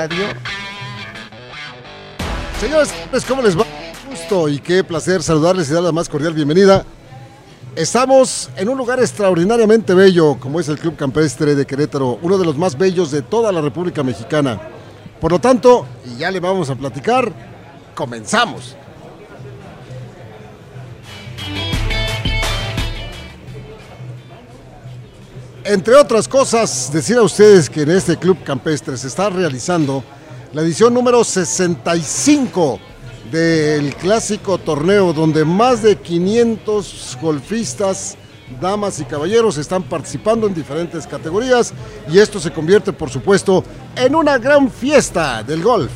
Estadio. 0.00 0.24
Señores, 2.58 2.94
pues, 3.10 3.24
¿cómo 3.26 3.42
les 3.42 3.58
va? 3.58 3.66
Gusto 4.08 4.48
y 4.48 4.58
qué 4.58 4.82
placer 4.82 5.22
saludarles 5.22 5.68
y 5.68 5.74
dar 5.74 5.82
la 5.82 5.92
más 5.92 6.08
cordial 6.08 6.32
bienvenida. 6.32 6.86
Estamos 7.76 8.48
en 8.56 8.70
un 8.70 8.78
lugar 8.78 8.98
extraordinariamente 8.98 9.92
bello, 9.92 10.38
como 10.40 10.58
es 10.58 10.68
el 10.68 10.78
Club 10.78 10.96
Campestre 10.96 11.54
de 11.54 11.66
Querétaro, 11.66 12.18
uno 12.22 12.38
de 12.38 12.46
los 12.46 12.56
más 12.56 12.78
bellos 12.78 13.10
de 13.10 13.20
toda 13.20 13.52
la 13.52 13.60
República 13.60 14.02
Mexicana. 14.02 14.58
Por 15.20 15.32
lo 15.32 15.38
tanto, 15.38 15.86
y 16.06 16.16
ya 16.16 16.30
le 16.30 16.40
vamos 16.40 16.70
a 16.70 16.74
platicar, 16.76 17.30
comenzamos. 17.94 18.76
Entre 25.70 25.94
otras 25.94 26.26
cosas, 26.26 26.92
decir 26.92 27.16
a 27.16 27.22
ustedes 27.22 27.70
que 27.70 27.82
en 27.82 27.92
este 27.92 28.16
Club 28.16 28.42
Campestre 28.42 28.96
se 28.96 29.06
está 29.06 29.30
realizando 29.30 30.02
la 30.52 30.62
edición 30.62 30.92
número 30.92 31.22
65 31.22 32.80
del 33.30 33.94
clásico 33.94 34.58
torneo, 34.58 35.12
donde 35.12 35.44
más 35.44 35.80
de 35.80 35.94
500 35.94 37.18
golfistas, 37.22 38.16
damas 38.60 38.98
y 38.98 39.04
caballeros 39.04 39.58
están 39.58 39.84
participando 39.84 40.48
en 40.48 40.54
diferentes 40.54 41.06
categorías 41.06 41.72
y 42.10 42.18
esto 42.18 42.40
se 42.40 42.50
convierte, 42.50 42.92
por 42.92 43.08
supuesto, 43.08 43.62
en 43.94 44.16
una 44.16 44.38
gran 44.38 44.72
fiesta 44.72 45.44
del 45.44 45.62
golf 45.62 45.92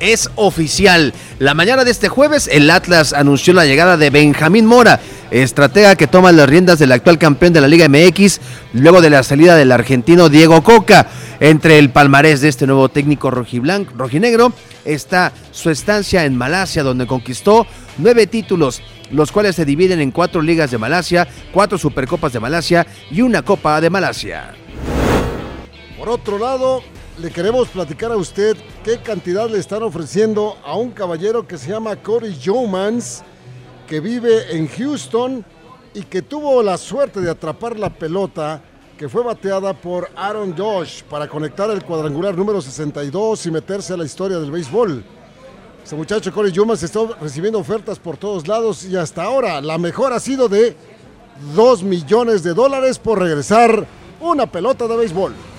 es 0.00 0.30
oficial. 0.34 1.14
La 1.38 1.54
mañana 1.54 1.84
de 1.84 1.90
este 1.90 2.08
jueves, 2.08 2.48
el 2.50 2.70
Atlas 2.70 3.12
anunció 3.12 3.54
la 3.54 3.66
llegada 3.66 3.96
de 3.96 4.10
Benjamín 4.10 4.66
Mora, 4.66 5.00
estratega 5.30 5.94
que 5.94 6.06
toma 6.06 6.32
las 6.32 6.48
riendas 6.48 6.78
del 6.78 6.92
actual 6.92 7.18
campeón 7.18 7.52
de 7.52 7.60
la 7.60 7.68
Liga 7.68 7.88
MX, 7.88 8.40
luego 8.72 9.00
de 9.00 9.10
la 9.10 9.22
salida 9.22 9.56
del 9.56 9.72
argentino 9.72 10.28
Diego 10.28 10.62
Coca. 10.62 11.06
Entre 11.38 11.78
el 11.78 11.90
palmarés 11.90 12.40
de 12.40 12.48
este 12.48 12.66
nuevo 12.66 12.88
técnico 12.88 13.30
rojiblanco, 13.30 13.94
rojinegro 13.96 14.52
está 14.84 15.32
su 15.52 15.70
estancia 15.70 16.24
en 16.24 16.36
Malasia, 16.36 16.82
donde 16.82 17.06
conquistó 17.06 17.66
nueve 17.98 18.26
títulos, 18.26 18.82
los 19.10 19.32
cuales 19.32 19.56
se 19.56 19.64
dividen 19.64 20.00
en 20.00 20.10
cuatro 20.10 20.42
ligas 20.42 20.70
de 20.70 20.78
Malasia, 20.78 21.28
cuatro 21.52 21.78
supercopas 21.78 22.32
de 22.32 22.40
Malasia 22.40 22.86
y 23.10 23.22
una 23.22 23.42
copa 23.42 23.80
de 23.80 23.90
Malasia. 23.90 24.54
Por 25.98 26.08
otro 26.08 26.38
lado, 26.38 26.82
le 27.20 27.30
queremos 27.30 27.68
platicar 27.68 28.10
a 28.12 28.16
usted 28.16 28.56
qué 28.82 28.98
cantidad 28.98 29.48
le 29.48 29.58
están 29.58 29.82
ofreciendo 29.82 30.56
a 30.64 30.74
un 30.76 30.90
caballero 30.90 31.46
que 31.46 31.58
se 31.58 31.70
llama 31.70 31.96
Corey 31.96 32.38
Jomans, 32.42 33.22
que 33.86 34.00
vive 34.00 34.56
en 34.56 34.66
Houston 34.68 35.44
y 35.92 36.02
que 36.02 36.22
tuvo 36.22 36.62
la 36.62 36.78
suerte 36.78 37.20
de 37.20 37.30
atrapar 37.30 37.78
la 37.78 37.90
pelota 37.90 38.62
que 38.96 39.08
fue 39.08 39.22
bateada 39.22 39.74
por 39.74 40.08
Aaron 40.16 40.56
Josh 40.56 41.02
para 41.02 41.28
conectar 41.28 41.70
el 41.70 41.84
cuadrangular 41.84 42.34
número 42.34 42.62
62 42.62 43.46
y 43.46 43.50
meterse 43.50 43.92
a 43.92 43.98
la 43.98 44.04
historia 44.04 44.38
del 44.38 44.50
béisbol. 44.50 45.04
Este 45.82 45.96
muchacho 45.96 46.32
Corey 46.32 46.52
Jomans 46.54 46.82
está 46.82 47.00
recibiendo 47.20 47.58
ofertas 47.58 47.98
por 47.98 48.16
todos 48.16 48.48
lados 48.48 48.84
y 48.84 48.96
hasta 48.96 49.24
ahora 49.24 49.60
la 49.60 49.76
mejor 49.76 50.14
ha 50.14 50.20
sido 50.20 50.48
de 50.48 50.74
2 51.54 51.82
millones 51.82 52.42
de 52.42 52.54
dólares 52.54 52.98
por 52.98 53.18
regresar 53.18 53.86
una 54.20 54.46
pelota 54.46 54.88
de 54.88 54.96
béisbol. 54.96 55.49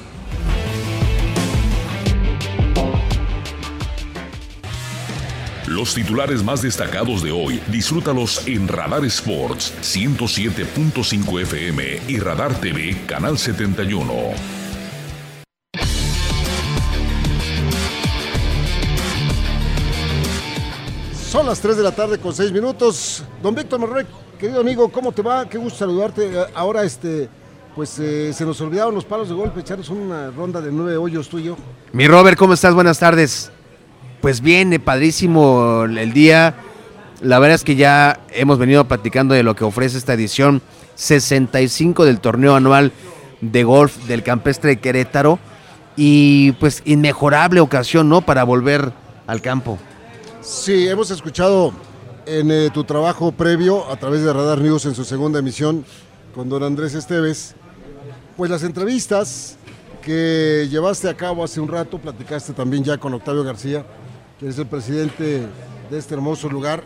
Los 5.72 5.94
titulares 5.94 6.44
más 6.44 6.62
destacados 6.62 7.24
de 7.24 7.32
hoy, 7.32 7.62
disfrútalos 7.68 8.46
en 8.46 8.68
Radar 8.68 9.06
Sports 9.06 9.74
107.5 9.82 11.42
FM 11.44 12.02
y 12.10 12.20
Radar 12.20 12.54
TV 12.60 13.06
Canal 13.08 13.38
71. 13.38 14.14
Son 21.30 21.46
las 21.46 21.62
3 21.62 21.78
de 21.78 21.84
la 21.84 21.94
tarde 21.94 22.18
con 22.18 22.34
6 22.34 22.52
minutos. 22.52 23.24
Don 23.42 23.56
Víctor 23.56 23.80
Morrey, 23.80 24.06
querido 24.38 24.60
amigo, 24.60 24.92
¿cómo 24.92 25.14
te 25.14 25.22
va? 25.22 25.48
Qué 25.48 25.58
gusto 25.58 25.80
saludarte. 25.80 26.48
Ahora 26.54 26.84
este, 26.84 27.30
pues 27.78 27.98
eh, 27.98 28.34
se 28.34 28.44
nos 28.44 28.60
olvidaron 28.60 28.94
los 28.94 29.06
palos 29.06 29.30
de 29.30 29.36
golpe, 29.36 29.62
echarnos 29.62 29.88
una 29.88 30.32
ronda 30.32 30.60
de 30.60 30.70
nueve 30.70 30.98
hoyos 30.98 31.30
tú 31.30 31.40
y 31.40 31.44
yo. 31.44 31.56
Mi 31.94 32.10
Robert, 32.10 32.38
¿cómo 32.38 32.56
estás? 32.56 32.74
Buenas 32.74 33.00
tardes 33.00 33.54
pues 34.22 34.42
viene 34.42 34.80
padrísimo 34.80 35.84
el 35.84 36.14
día. 36.14 36.56
La 37.22 37.40
verdad 37.40 37.56
es 37.56 37.64
que 37.64 37.76
ya 37.76 38.20
hemos 38.32 38.58
venido 38.58 38.86
platicando 38.88 39.34
de 39.34 39.44
lo 39.44 39.56
que 39.56 39.64
ofrece 39.64 39.98
esta 39.98 40.14
edición 40.14 40.62
65 40.96 42.06
del 42.06 42.20
torneo 42.20 42.56
anual 42.56 42.92
de 43.42 43.64
golf 43.64 43.98
del 44.08 44.24
campestre 44.24 44.72
de 44.72 44.80
Querétaro. 44.80 45.40
Y 45.98 46.54
pues 46.54 46.82
inmejorable 46.86 47.60
ocasión, 47.60 48.08
¿no? 48.08 48.22
Para 48.22 48.44
volver 48.44 48.94
al 49.28 49.42
campo. 49.42 49.78
Sí, 50.42 50.88
hemos 50.88 51.12
escuchado 51.12 51.74
en 52.26 52.50
eh, 52.50 52.70
tu 52.74 52.84
trabajo 52.84 53.32
previo 53.32 53.90
a 53.92 53.98
través 53.98 54.24
de 54.24 54.32
Radar 54.32 54.60
News 54.60 54.86
en 54.86 54.96
su 54.96 55.04
segunda 55.04 55.40
emisión 55.40 55.86
con 56.34 56.50
don 56.50 56.64
Andrés 56.64 56.94
Esteves, 56.94 57.56
pues 58.38 58.50
las 58.50 58.64
entrevistas 58.64 59.58
que 60.02 60.68
llevaste 60.70 61.10
a 61.10 61.16
cabo 61.16 61.44
hace 61.44 61.60
un 61.60 61.68
rato, 61.68 62.00
platicaste 62.00 62.54
también 62.54 62.84
ya 62.84 62.98
con 62.98 63.14
Octavio 63.14 63.44
García, 63.44 63.86
que 64.42 64.48
es 64.48 64.58
el 64.58 64.66
presidente 64.66 65.44
de 65.92 65.98
este 66.00 66.16
hermoso 66.16 66.50
lugar. 66.50 66.84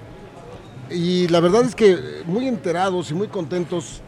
Y 0.92 1.30
la 1.30 1.40
verdad 1.40 1.64
es 1.64 1.74
que 1.74 1.98
muy 2.26 2.50
enterados 2.50 3.10
y 3.12 3.14
muy 3.14 3.30
contentos 3.30 4.02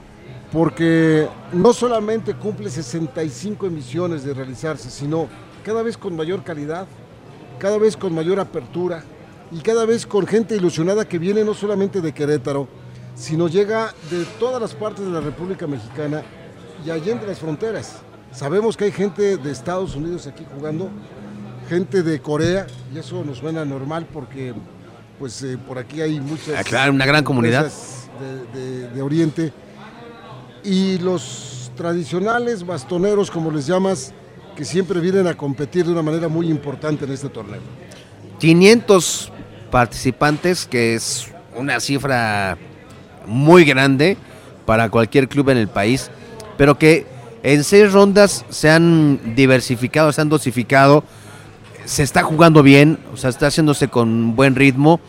porque 0.52 1.30
no 1.54 1.72
solamente 1.72 2.34
cumple 2.34 2.70
65 2.70 3.66
emisiones 3.68 4.26
de 4.26 4.34
realizarse, 4.34 4.90
sino 4.90 5.30
cada 5.64 5.82
vez 5.82 5.98
con 5.98 6.14
mayor 6.14 6.44
calidad, 6.44 6.88
cada 7.58 7.78
vez 7.78 7.96
con 7.96 8.14
mayor 8.14 8.38
apertura 8.38 9.02
y 9.50 9.60
cada 9.60 9.86
vez 9.86 10.06
con 10.06 10.28
gente 10.28 10.58
ilusionada 10.58 11.08
que 11.08 11.18
viene 11.18 11.46
no 11.46 11.54
solamente 11.54 12.02
de 12.02 12.14
Querétaro, 12.14 12.68
sino 13.16 13.48
llega 13.48 13.94
de 14.12 14.26
todas 14.42 14.62
las 14.62 14.76
partes 14.76 15.06
de 15.06 15.12
la 15.12 15.22
República 15.22 15.68
Mexicana 15.68 16.22
y 16.86 16.90
allende 16.90 17.26
las 17.26 17.40
fronteras. 17.40 18.00
Sabemos 18.34 18.76
que 18.76 18.84
hay 18.86 18.92
gente 18.92 19.38
de 19.38 19.52
Estados 19.52 19.96
Unidos 19.96 20.28
aquí 20.28 20.46
jugando 20.54 20.90
gente 21.68 22.04
de 22.04 22.20
Corea, 22.20 22.68
y 22.94 22.98
eso 22.98 23.24
nos 23.24 23.38
suena 23.38 23.66
normal 23.66 24.08
porque 24.12 24.54
pues 25.20 25.42
eh, 25.44 25.58
por 25.58 25.78
aquí 25.78 26.02
hay 26.02 26.20
muchas... 26.20 26.56
Ah, 26.58 26.64
claro, 26.64 26.94
una 26.94 27.06
gran 27.06 27.24
comunidad. 27.24 27.72
De, 28.54 28.90
de, 28.90 29.02
Oriente. 29.02 29.54
Y 30.64 30.98
los 31.00 31.72
tradicionales 31.76 32.66
bastoneros, 32.66 33.30
como 33.30 33.52
les 33.52 33.68
llamas, 33.68 34.14
que 34.56 34.66
siempre 34.66 35.00
vienen 35.00 35.28
a 35.28 35.36
competir 35.36 35.86
de 35.86 35.92
una 35.92 36.02
manera 36.02 36.28
muy 36.28 36.50
importante 36.50 37.06
en 37.06 37.12
este 37.12 37.30
torneo. 37.30 37.62
500 38.40 39.32
participantes, 39.70 40.66
que 40.66 40.96
es 40.96 41.28
una 41.56 41.80
cifra 41.80 42.58
muy 43.26 43.66
grande 43.66 44.18
para 44.66 44.90
cualquier 44.90 45.28
club 45.28 45.50
en 45.50 45.58
el 45.58 45.68
país, 45.68 46.10
pero 46.58 46.78
que 46.78 47.06
en 47.44 47.64
seis 47.64 47.92
rondas 47.92 48.46
se 48.50 48.70
han 48.70 49.36
diversificado, 49.36 50.12
se 50.12 50.22
han 50.22 50.30
dosificado 50.30 51.04
se 51.88 52.04
está 52.04 52.22
jugando 52.22 52.64
bien, 52.64 53.00
o 53.14 53.18
sea, 53.18 53.30
está 53.30 53.48
haciéndose 53.48 53.88
con 53.88 54.36
buen 54.36 54.56
ritmo. 54.56 55.00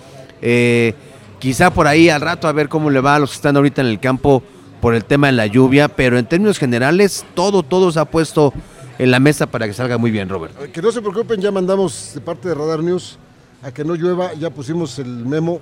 Eh, 0.41 0.95
quizá 1.41 1.71
por 1.71 1.89
ahí 1.89 2.09
al 2.09 2.21
rato 2.21 2.47
a 2.47 2.53
ver 2.53 2.69
cómo 2.69 2.89
le 2.89 3.01
va 3.01 3.17
a 3.17 3.19
los 3.19 3.31
que 3.31 3.37
están 3.37 3.57
ahorita 3.57 3.81
en 3.83 3.89
el 3.89 3.99
campo 3.99 4.45
por 4.81 4.95
el 4.95 5.05
tema 5.05 5.27
de 5.27 5.33
la 5.33 5.47
lluvia, 5.47 5.89
pero 5.89 6.19
en 6.19 6.27
términos 6.27 6.57
generales 6.57 7.27
todo, 7.35 7.65
todo 7.65 7.91
se 7.91 7.99
ha 7.99 8.05
puesto 8.05 8.53
en 8.97 9.11
la 9.11 9.19
mesa 9.19 9.47
para 9.49 9.67
que 9.67 9.75
salga 9.75 9.99
muy 9.99 10.13
bien, 10.13 10.29
Robert. 10.29 10.57
Que 10.71 10.81
no 10.81 10.93
se 10.93 11.01
preocupen, 11.01 11.41
ya 11.41 11.51
mandamos 11.51 12.13
de 12.15 12.21
parte 12.21 12.49
de 12.49 12.55
Radar 12.55 12.81
News 12.81 13.19
a 13.61 13.73
que 13.73 13.85
no 13.85 13.97
llueva, 13.97 14.35
ya 14.35 14.51
pusimos 14.51 15.01
el 15.01 15.09
memo 15.09 15.61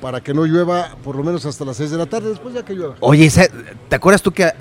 para 0.00 0.20
que 0.20 0.32
no 0.32 0.44
llueva 0.44 0.96
por 1.02 1.16
lo 1.16 1.24
menos 1.24 1.44
hasta 1.46 1.64
las 1.64 1.78
6 1.78 1.90
de 1.90 1.98
la 1.98 2.06
tarde, 2.06 2.28
después 2.28 2.54
ya 2.54 2.64
que 2.64 2.74
llueva. 2.74 2.94
Oye, 3.00 3.28
¿te 3.88 3.96
acuerdas 3.96 4.22
tú 4.22 4.30
que 4.30 4.52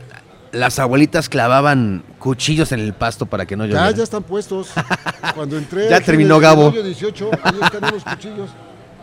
las 0.54 0.80
abuelitas 0.80 1.28
clavaban 1.30 2.04
cuchillos 2.20 2.72
en 2.72 2.80
el 2.80 2.94
pasto 2.94 3.26
para 3.26 3.46
que 3.46 3.58
no 3.58 3.66
lloviera. 3.66 3.90
Ya, 3.90 3.98
ya 3.98 4.04
están 4.04 4.24
puestos. 4.24 4.70
Cuando 5.36 5.58
entré. 5.58 5.90
ya 5.90 6.00
terminó 6.00 6.40
Gabo. 6.40 6.72
18, 6.72 7.32
ahí 7.44 7.60
están 7.62 7.92
los 7.92 8.04
cuchillos. 8.04 8.50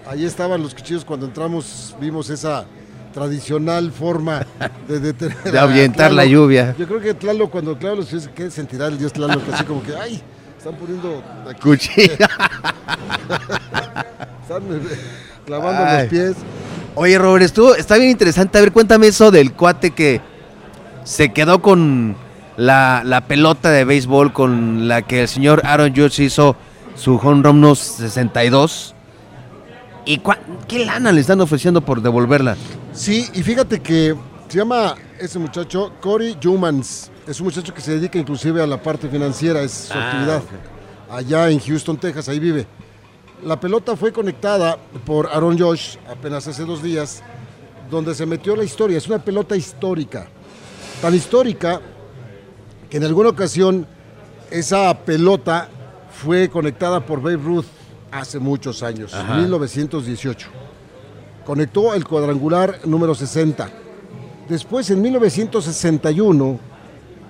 Ahí 0.06 0.25
estaban 0.25 0.62
los 0.62 0.75
cuchillos 0.75 1.05
cuando 1.05 1.26
entramos, 1.26 1.94
vimos 2.00 2.31
esa 2.31 2.64
tradicional 3.12 3.93
forma 3.93 4.47
de 4.88 4.99
detener 4.99 5.37
De 5.44 5.58
ahuyentar 5.58 6.11
la 6.11 6.25
lluvia. 6.25 6.75
Yo 6.79 6.87
creo 6.87 7.00
que 7.00 7.14
Tlaloc, 7.14 7.50
cuando 7.50 7.76
Tlaloc 7.76 8.06
se 8.06 8.17
dice, 8.17 8.31
¿qué 8.35 8.50
sentirá 8.50 8.87
el 8.87 8.99
dios 8.99 9.12
Tlaloc? 9.12 9.43
Así 9.52 9.62
como 9.64 9.82
que, 9.82 9.94
ay, 9.94 10.20
están 10.56 10.75
poniendo 10.76 11.23
aquí, 11.49 11.61
Cuchilla. 11.61 12.14
están 14.43 14.62
clavando 15.47 15.82
Ay. 15.85 16.02
los 16.02 16.08
pies. 16.11 16.37
Oye, 16.94 17.19
Robert, 17.19 17.44
estuvo, 17.44 17.75
está 17.75 17.97
bien 17.97 18.11
interesante. 18.11 18.58
A 18.58 18.62
ver, 18.62 18.73
cuéntame 18.73 19.06
eso 19.06 19.31
del 19.31 19.52
cuate 19.52 19.93
que 19.93 20.20
se 21.05 21.32
quedó 21.32 21.61
con 21.62 22.17
la, 22.56 23.02
la 23.05 23.23
pelota 23.26 23.70
de 23.70 23.85
béisbol 23.85 24.32
con 24.32 24.88
la 24.88 25.02
que 25.02 25.23
el 25.23 25.29
señor 25.29 25.62
Aaron 25.64 25.94
Judge 25.94 26.20
hizo 26.25 26.56
su 26.94 27.17
home 27.17 27.43
run 27.43 27.61
no 27.61 27.75
62. 27.75 28.94
¿Y 30.05 30.19
cua- 30.20 30.38
qué 30.67 30.85
lana 30.85 31.12
le 31.12 31.20
están 31.20 31.41
ofreciendo 31.41 31.81
por 31.81 32.02
devolverla? 32.02 32.56
Sí, 32.93 33.29
y 33.35 33.43
fíjate 33.43 33.81
que 33.81 34.14
se 34.49 34.58
llama 34.58 34.94
ese 35.19 35.38
muchacho 35.38 35.93
Cory 36.00 36.37
Humans. 36.44 37.11
Es 37.26 37.38
un 37.41 37.47
muchacho 37.47 37.73
que 37.73 37.81
se 37.81 37.93
dedica 37.93 38.19
inclusive 38.19 38.62
a 38.62 38.67
la 38.67 38.82
parte 38.82 39.08
financiera, 39.08 39.61
es 39.62 39.73
su 39.73 39.94
Ah, 39.99 40.06
actividad. 40.08 40.43
Allá 41.11 41.49
en 41.50 41.61
Houston, 41.61 41.97
Texas, 41.99 42.29
ahí 42.29 42.38
vive. 42.41 42.67
La 43.44 43.58
pelota 43.58 43.97
fue 43.97 44.12
conectada 44.12 44.76
por 45.06 45.29
Aaron 45.32 45.58
Josh 45.58 45.97
apenas 46.11 46.47
hace 46.49 46.64
dos 46.64 46.82
días, 46.82 47.23
donde 47.91 48.14
se 48.14 48.26
metió 48.26 48.56
la 48.56 48.64
historia. 48.64 48.99
Es 48.99 49.06
una 49.06 49.19
pelota 49.19 49.56
histórica. 49.56 50.26
Tan 51.00 51.14
histórica 51.14 51.81
que 52.88 52.97
en 52.97 53.05
alguna 53.05 53.31
ocasión 53.31 53.87
esa 54.50 54.93
pelota 55.05 55.69
fue 56.12 56.49
conectada 56.49 57.05
por 57.05 57.23
Babe 57.23 57.37
Ruth 57.37 57.67
hace 58.11 58.38
muchos 58.38 58.82
años, 58.82 59.14
Ajá. 59.14 59.37
1918 59.37 60.49
conectó 61.50 61.94
el 61.94 62.05
cuadrangular 62.05 62.79
número 62.85 63.12
60. 63.12 63.69
Después, 64.49 64.88
en 64.91 65.02
1961, 65.02 66.61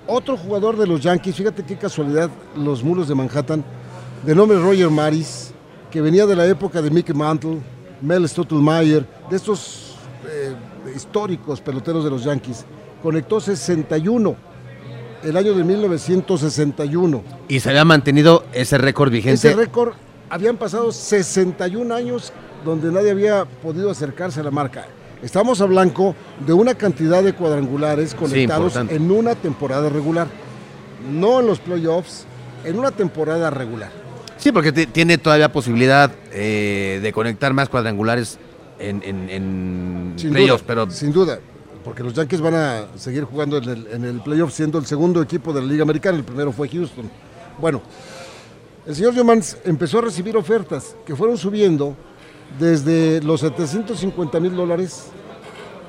otro 0.05 0.37
jugador 0.37 0.77
de 0.77 0.87
los 0.87 1.01
Yankees, 1.01 1.35
fíjate 1.35 1.63
qué 1.63 1.75
casualidad, 1.75 2.29
los 2.55 2.83
mulos 2.83 3.07
de 3.07 3.15
Manhattan, 3.15 3.63
de 4.23 4.35
nombre 4.35 4.59
Roger 4.59 4.89
Maris, 4.89 5.53
que 5.89 6.01
venía 6.01 6.27
de 6.27 6.35
la 6.35 6.45
época 6.45 6.83
de 6.83 6.91
Mickey 6.91 7.15
Mantle, 7.15 7.61
Mel 8.01 8.27
Stottlemyre, 8.27 9.05
de 9.29 9.35
estos 9.35 9.95
eh, 10.29 10.53
históricos 10.95 11.61
peloteros 11.61 12.03
de 12.03 12.09
los 12.09 12.23
Yankees, 12.23 12.65
conectó 13.01 13.39
61, 13.39 14.35
el 15.23 15.37
año 15.37 15.53
de 15.53 15.63
1961. 15.63 17.23
Y 17.47 17.59
se 17.59 17.69
había 17.69 17.85
mantenido 17.85 18.43
ese 18.53 18.77
récord 18.77 19.11
vigente. 19.11 19.47
Ese 19.49 19.55
récord 19.55 19.93
habían 20.29 20.57
pasado 20.57 20.91
61 20.91 21.93
años 21.93 22.31
donde 22.65 22.91
nadie 22.91 23.11
había 23.11 23.45
podido 23.45 23.89
acercarse 23.91 24.39
a 24.39 24.43
la 24.43 24.51
marca. 24.51 24.85
Estamos 25.21 25.61
hablando 25.61 26.15
de 26.45 26.53
una 26.53 26.73
cantidad 26.73 27.21
de 27.23 27.33
cuadrangulares 27.33 28.15
conectados 28.15 28.75
en 28.75 29.11
una 29.11 29.35
temporada 29.35 29.87
regular, 29.89 30.27
no 31.11 31.39
en 31.41 31.47
los 31.47 31.59
playoffs, 31.59 32.25
en 32.65 32.77
una 32.79 32.91
temporada 32.91 33.49
regular. 33.51 33.91
Sí, 34.37 34.51
porque 34.51 34.71
ti- 34.71 34.87
tiene 34.87 35.19
todavía 35.19 35.51
posibilidad 35.51 36.11
eh, 36.31 36.99
de 37.03 37.13
conectar 37.13 37.53
más 37.53 37.69
cuadrangulares 37.69 38.39
en, 38.79 39.03
en, 39.03 39.29
en 39.29 40.13
Sin 40.15 40.31
playoffs, 40.31 40.63
duda, 40.63 40.67
pero 40.67 40.89
sin 40.89 41.11
duda, 41.11 41.39
porque 41.83 42.03
los 42.03 42.13
Yankees 42.13 42.41
van 42.41 42.55
a 42.55 42.87
seguir 42.97 43.23
jugando 43.23 43.57
en 43.57 43.69
el, 43.69 43.87
en 43.87 44.05
el 44.05 44.21
playoff 44.21 44.53
siendo 44.53 44.77
el 44.77 44.85
segundo 44.85 45.21
equipo 45.21 45.53
de 45.53 45.61
la 45.61 45.67
Liga 45.67 45.83
Americana, 45.83 46.17
el 46.17 46.23
primero 46.23 46.51
fue 46.51 46.69
Houston. 46.69 47.09
Bueno, 47.59 47.81
el 48.85 48.95
señor 48.95 49.13
Yomans 49.13 49.57
empezó 49.63 49.99
a 49.99 50.01
recibir 50.01 50.35
ofertas 50.35 50.95
que 51.05 51.15
fueron 51.15 51.37
subiendo 51.37 51.95
desde 52.59 53.21
los 53.21 53.41
750 53.41 54.39
mil 54.39 54.55
dólares 54.55 55.05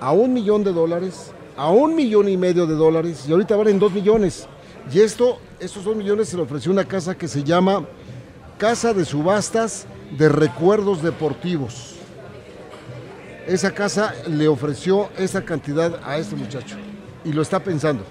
a 0.00 0.12
un 0.12 0.32
millón 0.32 0.64
de 0.64 0.72
dólares, 0.72 1.32
a 1.56 1.70
un 1.70 1.94
millón 1.94 2.28
y 2.28 2.36
medio 2.36 2.66
de 2.66 2.74
dólares, 2.74 3.24
y 3.28 3.32
ahorita 3.32 3.56
valen 3.56 3.78
dos 3.78 3.92
millones. 3.92 4.46
Y 4.92 5.00
esto, 5.00 5.38
estos 5.60 5.84
dos 5.84 5.96
millones 5.96 6.28
se 6.28 6.36
le 6.36 6.42
ofreció 6.42 6.72
una 6.72 6.84
casa 6.84 7.16
que 7.16 7.28
se 7.28 7.44
llama 7.44 7.86
Casa 8.58 8.92
de 8.92 9.04
Subastas 9.04 9.86
de 10.18 10.28
Recuerdos 10.28 11.02
Deportivos. 11.02 11.94
Esa 13.46 13.72
casa 13.72 14.14
le 14.28 14.46
ofreció 14.48 15.08
esa 15.18 15.42
cantidad 15.44 15.98
a 16.04 16.16
este 16.18 16.36
muchacho 16.36 16.76
y 17.24 17.32
lo 17.32 17.42
está 17.42 17.60
pensando. 17.60 18.04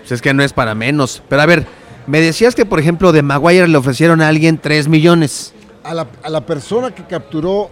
pues 0.00 0.12
es 0.12 0.20
que 0.22 0.34
no 0.34 0.42
es 0.42 0.52
para 0.52 0.74
menos. 0.74 1.22
Pero 1.28 1.42
a 1.42 1.46
ver, 1.46 1.66
me 2.06 2.20
decías 2.20 2.54
que, 2.54 2.66
por 2.66 2.78
ejemplo, 2.80 3.12
de 3.12 3.22
Maguire 3.22 3.66
le 3.68 3.76
ofrecieron 3.78 4.20
a 4.20 4.28
alguien 4.28 4.58
3 4.58 4.88
millones. 4.88 5.52
A 5.82 5.94
la, 5.94 6.06
a 6.22 6.28
la 6.30 6.44
persona 6.44 6.94
que 6.94 7.04
capturó 7.04 7.70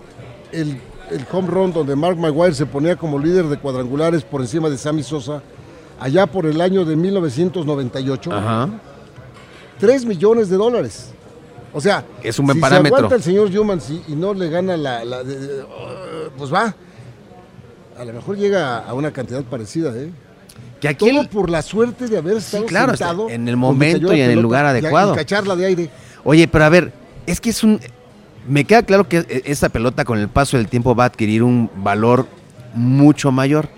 el, 0.52 0.80
el 1.10 1.26
home 1.30 1.48
run 1.48 1.72
donde 1.72 1.96
Mark 1.96 2.16
Maguire 2.18 2.54
se 2.54 2.66
ponía 2.66 2.96
como 2.96 3.18
líder 3.18 3.46
de 3.46 3.58
cuadrangulares 3.58 4.22
por 4.22 4.40
encima 4.40 4.68
de 4.70 4.78
Sammy 4.78 5.02
Sosa, 5.02 5.42
allá 6.00 6.26
por 6.26 6.46
el 6.46 6.60
año 6.60 6.84
de 6.84 6.96
1998, 6.96 8.32
Ajá. 8.32 8.68
3 9.80 10.04
millones 10.06 10.48
de 10.48 10.56
dólares. 10.56 11.10
O 11.74 11.80
sea, 11.80 12.04
Es 12.22 12.38
un 12.38 12.44
buen 12.46 12.56
si 12.56 12.60
parámetro. 12.60 12.90
se 12.96 12.98
aguanta 12.98 13.16
el 13.16 13.22
señor 13.22 13.48
Humans 13.58 13.90
y, 14.06 14.12
no 14.14 14.34
le 14.34 14.50
gana 14.50 14.76
la... 14.76 15.04
la- 15.06 15.22
de- 15.24 15.38
de- 15.38 15.64
pues 16.36 16.52
va. 16.52 16.74
A 17.98 18.04
lo 18.04 18.12
mejor 18.12 18.36
llega 18.36 18.78
a 18.78 18.94
una 18.94 19.10
cantidad 19.12 19.42
parecida, 19.44 19.92
¿eh? 19.96 20.10
Que 20.80 20.88
aquí 20.88 21.08
Todo 21.10 21.20
el- 21.22 21.28
por 21.28 21.50
la 21.50 21.62
suerte 21.62 22.08
de 22.08 22.18
haber 22.18 22.38
estado 22.38 22.66
claro, 22.66 22.96
sentado 22.96 23.28
en 23.30 23.48
el 23.48 23.56
momento 23.56 24.12
y 24.14 24.20
en 24.20 24.30
el 24.30 24.40
lugar 24.40 24.64
adecuado. 24.66 25.12
Y 25.14 25.16
cacharla 25.16 25.54
de 25.56 25.66
aire. 25.66 25.90
Oye, 26.24 26.48
pero 26.48 26.64
a 26.64 26.68
ver, 26.68 26.92
es 27.26 27.40
que 27.40 27.50
es 27.50 27.62
un... 27.62 27.80
Me 28.48 28.64
queda 28.64 28.82
claro 28.82 29.08
que 29.08 29.18
e- 29.18 29.42
esta 29.46 29.68
pelota 29.68 30.04
con 30.04 30.18
el 30.18 30.28
paso 30.28 30.56
del 30.56 30.66
tiempo 30.68 30.94
va 30.96 31.04
a 31.04 31.06
adquirir 31.08 31.42
un 31.44 31.70
valor 31.76 32.26
mucho 32.74 33.30
mayor. 33.30 33.68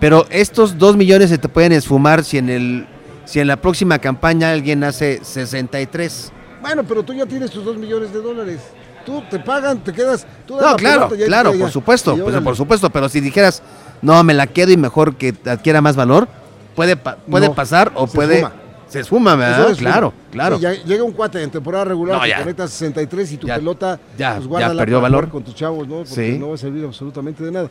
Pero 0.00 0.26
estos 0.30 0.78
2 0.78 0.96
millones 0.96 1.28
se 1.30 1.38
te 1.38 1.48
pueden 1.48 1.72
esfumar 1.72 2.24
si 2.24 2.38
en 2.38 2.48
el 2.48 2.86
si 3.24 3.38
en 3.38 3.46
la 3.46 3.56
próxima 3.56 3.98
campaña 3.98 4.50
alguien 4.50 4.82
hace 4.84 5.20
63. 5.22 6.32
Bueno, 6.60 6.82
pero 6.84 7.02
tú 7.02 7.12
ya 7.14 7.24
tienes 7.24 7.50
tus 7.50 7.64
dos 7.64 7.76
millones 7.76 8.12
de 8.12 8.20
dólares. 8.20 8.60
Tú 9.04 9.22
te 9.30 9.38
pagan, 9.38 9.82
te 9.82 9.92
quedas. 9.92 10.26
Tú 10.46 10.54
das 10.56 10.62
No, 10.64 10.70
la 10.72 10.76
claro, 10.76 11.08
pelota 11.08 11.26
claro, 11.26 11.52
por 11.58 11.70
supuesto, 11.70 12.16
pues, 12.16 12.40
por 12.40 12.56
supuesto, 12.56 12.90
pero 12.90 13.08
si 13.08 13.20
dijeras, 13.20 13.62
no, 14.00 14.22
me 14.24 14.34
la 14.34 14.46
quedo 14.46 14.72
y 14.72 14.76
mejor 14.76 15.16
que 15.16 15.34
adquiera 15.46 15.80
más 15.80 15.96
valor, 15.96 16.28
puede, 16.76 16.96
puede 16.96 17.48
No, 17.48 17.54
pasar 17.54 17.92
o 17.94 18.06
se 18.06 18.14
puede... 18.14 18.34
esfuma. 18.38 18.52
Se 18.88 19.00
esfuma, 19.00 19.36
¿verdad? 19.36 19.70
Es 19.70 19.78
claro, 19.78 20.12
claro. 20.30 20.56
Sí, 20.56 20.62
ya 20.64 20.72
llega 20.74 21.02
un 21.02 21.12
cuate 21.12 21.42
en 21.42 21.50
temporada 21.50 21.86
regular, 21.86 22.18
No, 22.18 22.24
te 22.24 22.34
conectas 22.42 22.70
63 22.72 23.32
y 23.32 23.36
tu 23.38 23.46
Ya- 23.46 23.54
pelota 23.56 23.98
ya- 24.18 24.38
pues, 24.46 24.60
ya 24.60 24.74
perdió 24.74 25.00
valor. 25.00 25.30
con 25.30 25.42
tus 25.42 25.54
chavos, 25.54 25.88
¿no? 25.88 25.98
Porque 26.04 26.32
Sí. 26.32 26.38
no 26.38 26.50
va 26.50 26.54
a 26.56 26.58
servir 26.58 26.84
absolutamente 26.84 27.42
de 27.42 27.52
nada. 27.52 27.70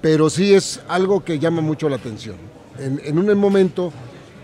Pero 0.00 0.30
sí 0.30 0.54
es 0.54 0.80
algo 0.88 1.24
que 1.24 1.40
llama 1.40 1.60
mucho 1.60 1.88
la 1.88 1.96
atención. 1.96 2.36
En, 2.78 3.00
en 3.04 3.18
un 3.18 3.36
momento 3.36 3.92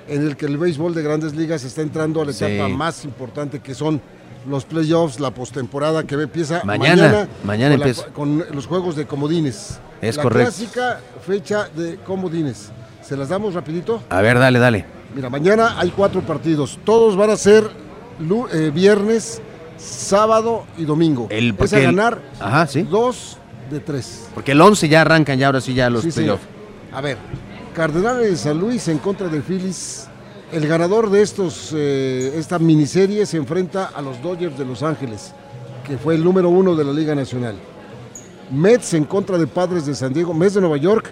en 0.08 0.26
el 0.26 0.36
que 0.36 0.46
el 0.46 0.58
béisbol 0.58 0.94
de 0.94 1.02
grandes 1.04 1.34
ligas 1.36 1.62
está 1.62 1.80
entrando 1.82 2.20
a 2.20 2.24
la 2.24 2.32
Sí. 2.32 2.44
etapa 2.44 2.68
más 2.68 3.04
importante 3.04 3.60
que 3.60 3.72
son 3.74 4.00
los 4.48 4.64
playoffs, 4.64 5.20
la 5.20 5.30
postemporada 5.32 6.04
que 6.04 6.14
empieza 6.16 6.62
Mañana, 6.64 7.02
mañana, 7.02 7.28
mañana 7.44 7.70
con, 7.76 7.80
la- 7.80 7.86
empieza. 7.86 8.06
con 8.12 8.44
los 8.52 8.66
juegos 8.66 8.96
de 8.96 9.06
comodines. 9.06 9.78
Es 10.00 10.16
la 10.16 10.22
correcto. 10.22 10.50
clásica 10.52 11.00
fecha 11.26 11.68
de 11.74 11.96
comodines. 11.98 12.70
¿Se 13.02 13.16
las 13.16 13.28
damos 13.28 13.54
rapidito? 13.54 14.02
A 14.10 14.20
ver, 14.20 14.38
dale, 14.38 14.58
dale. 14.58 14.84
Mira, 15.14 15.30
mañana 15.30 15.78
hay 15.78 15.90
cuatro 15.90 16.20
partidos. 16.22 16.78
Todos 16.84 17.16
van 17.16 17.30
a 17.30 17.36
ser 17.36 17.70
eh, 18.52 18.70
viernes, 18.74 19.40
sábado 19.78 20.64
y 20.76 20.84
domingo. 20.84 21.26
El- 21.30 21.50
es 21.50 21.54
porque 21.56 21.76
a 21.76 21.78
el- 21.80 21.84
ganar 21.86 22.20
Ajá, 22.40 22.66
sí. 22.66 22.82
dos 22.82 23.38
de 23.70 23.80
tres. 23.80 24.28
Porque 24.34 24.52
el 24.52 24.60
11 24.60 24.88
ya 24.88 25.00
arrancan, 25.02 25.38
ya 25.38 25.46
ahora 25.46 25.60
sí 25.60 25.74
ya 25.74 25.88
los 25.90 26.02
Sí, 26.02 26.10
playoffs. 26.10 26.44
A 26.92 27.00
ver, 27.00 27.16
Cardenales 27.74 28.30
de 28.30 28.36
San 28.36 28.58
Luis 28.58 28.86
en 28.88 28.98
contra 28.98 29.28
de 29.28 29.40
Phillies. 29.40 30.06
El 30.54 30.68
ganador 30.68 31.10
de 31.10 31.20
estos, 31.20 31.72
eh, 31.74 32.34
esta 32.36 32.60
miniserie 32.60 33.26
se 33.26 33.38
enfrenta 33.38 33.86
a 33.86 34.00
los 34.00 34.22
Dodgers 34.22 34.56
de 34.56 34.64
Los 34.64 34.84
Ángeles, 34.84 35.32
que 35.84 35.98
fue 35.98 36.14
el 36.14 36.22
número 36.22 36.48
uno 36.48 36.76
de 36.76 36.84
la 36.84 36.92
Liga 36.92 37.12
Nacional. 37.12 37.56
Mets 38.52 38.94
en 38.94 39.02
contra 39.02 39.36
de 39.36 39.48
Padres 39.48 39.84
de 39.84 39.96
San 39.96 40.12
Diego. 40.12 40.32
Mets 40.32 40.54
de 40.54 40.60
Nueva 40.60 40.76
York 40.76 41.10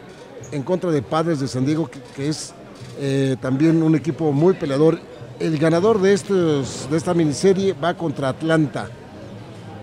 en 0.53 0.63
contra 0.63 0.93
de 0.93 1.03
Padres 1.03 1.41
de 1.41 1.49
San 1.49 1.67
Diego, 1.67 1.91
que, 2.15 2.29
es 2.29 2.55
eh, 3.01 3.35
también 3.41 3.83
un 3.83 3.97
equipo 3.97 4.31
muy 4.31 4.55
peleador. 4.55 5.01
El 5.41 5.59
ganador 5.59 6.01
de, 6.01 6.13
estos, 6.13 6.87
de 6.89 6.97
esta 6.97 7.13
miniserie 7.13 7.73
va 7.73 7.95
contra 7.95 8.29
Atlanta. 8.29 8.91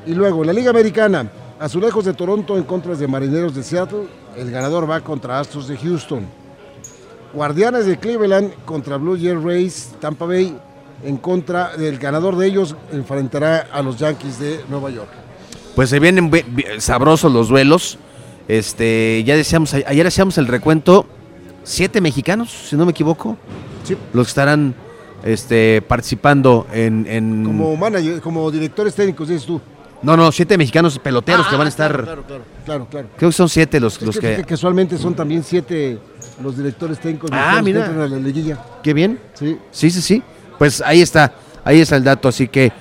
Y 0.06 0.14
luego 0.14 0.40
en 0.40 0.48
la 0.48 0.54
Liga 0.54 0.70
Americana, 0.70 1.30
Azulejos 1.60 2.06
de 2.06 2.14
Toronto 2.14 2.58
en 2.58 2.64
contra 2.64 2.96
de 2.96 3.08
Marineros 3.10 3.54
de 3.54 3.64
Seattle. 3.64 4.08
El 4.38 4.52
ganador 4.52 4.90
va 4.90 5.02
contra 5.02 5.38
Astros 5.38 5.68
de 5.68 5.76
Houston. 5.76 6.39
Guardianes 7.34 7.86
de 7.86 7.98
Cleveland 7.98 8.52
contra 8.66 8.98
Blue 8.98 9.18
Jay 9.18 9.34
Rays, 9.34 9.92
Tampa 10.00 10.26
Bay. 10.26 10.58
En 11.04 11.16
contra 11.16 11.78
del 11.78 11.98
ganador 11.98 12.36
de 12.36 12.46
ellos 12.48 12.76
enfrentará 12.92 13.68
a 13.72 13.82
los 13.82 13.98
Yankees 13.98 14.38
de 14.38 14.60
Nueva 14.70 14.90
York. 14.90 15.08
Pues 15.74 15.90
se 15.90 16.00
vienen 16.00 16.30
sabrosos 16.80 17.32
los 17.32 17.48
duelos. 17.48 17.98
Este, 18.50 19.24
ya 19.26 19.38
decíamos, 19.38 19.74
ayer 19.74 20.06
hacíamos 20.08 20.38
el 20.40 20.48
recuento, 20.48 21.06
siete 21.64 22.02
mexicanos, 22.02 22.50
si 22.70 22.76
no 22.76 22.84
me 22.86 22.92
equivoco, 22.92 23.38
Sí, 23.84 23.96
los 24.12 24.28
que 24.28 24.30
estarán 24.32 24.76
este, 25.24 25.82
participando 25.84 26.68
en, 26.74 27.06
en- 27.08 27.46
como 27.46 27.78
manager, 27.78 28.20
como 28.22 28.50
directores 28.52 28.94
técnicos, 28.96 29.30
dices 29.30 29.46
tú. 29.46 29.62
No, 30.02 30.16
no, 30.16 30.32
siete 30.32 30.58
mexicanos 30.58 30.98
peloteros 31.00 31.46
que 31.48 31.56
van 31.56 31.64
a 31.64 31.66
Ah, 31.66 31.70
estar. 31.70 31.92
Claro, 32.04 32.24
claro, 32.26 32.44
claro, 32.66 32.88
claro. 32.90 33.08
Creo 33.18 33.30
que 33.30 33.36
son 33.36 33.50
siete 33.50 33.80
los, 33.80 34.02
los 34.02 34.18
que, 34.18 34.38
que. 34.38 34.44
casualmente 34.46 34.98
son 34.98 35.14
también 35.14 35.44
siete 35.44 36.00
los 36.42 36.56
directores 36.56 37.00
técnicos 37.00 37.30
Ah, 37.34 37.62
mira. 37.64 37.82
que 37.84 37.88
entran 37.90 38.06
a 38.06 38.08
la 38.08 38.18
liguilla. 38.18 38.58
Qué 38.82 38.94
bien. 38.94 39.20
Sí. 39.34 39.58
Sí, 39.72 39.92
sí, 39.92 40.02
sí. 40.02 40.24
Pues 40.58 40.82
ahí 40.82 41.02
está, 41.02 41.34
ahí 41.66 41.82
está 41.82 41.98
el 41.98 42.04
dato. 42.06 42.30
Así 42.30 42.48
que 42.48 42.72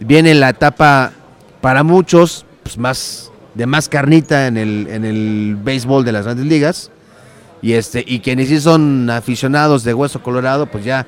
viene 0.00 0.34
la 0.34 0.50
etapa 0.50 1.12
para 1.60 1.82
muchos, 1.82 2.44
pues 2.62 2.78
más 2.78 3.32
de 3.54 3.66
más 3.66 3.88
carnita 3.88 4.46
en 4.46 4.56
el, 4.56 4.86
en 4.88 5.04
el 5.04 5.56
béisbol 5.60 6.04
de 6.04 6.12
las 6.12 6.24
grandes 6.26 6.46
ligas. 6.46 6.92
Y 7.60 7.72
este, 7.72 8.04
y 8.06 8.20
quienes 8.20 8.48
sí 8.50 8.60
son 8.60 9.10
aficionados 9.10 9.82
de 9.82 9.94
hueso 9.94 10.22
colorado, 10.22 10.66
pues 10.66 10.84
ya 10.84 11.06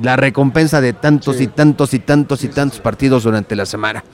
la 0.00 0.14
recompensa 0.14 0.80
de 0.80 0.92
tantos 0.92 1.36
Sí. 1.38 1.44
y 1.44 1.46
tantos 1.48 1.92
y 1.92 1.98
tantos 1.98 2.44
y 2.44 2.48
tantos 2.48 2.78
partidos 2.78 3.24
durante 3.24 3.56
la 3.56 3.66
semana. 3.66 4.04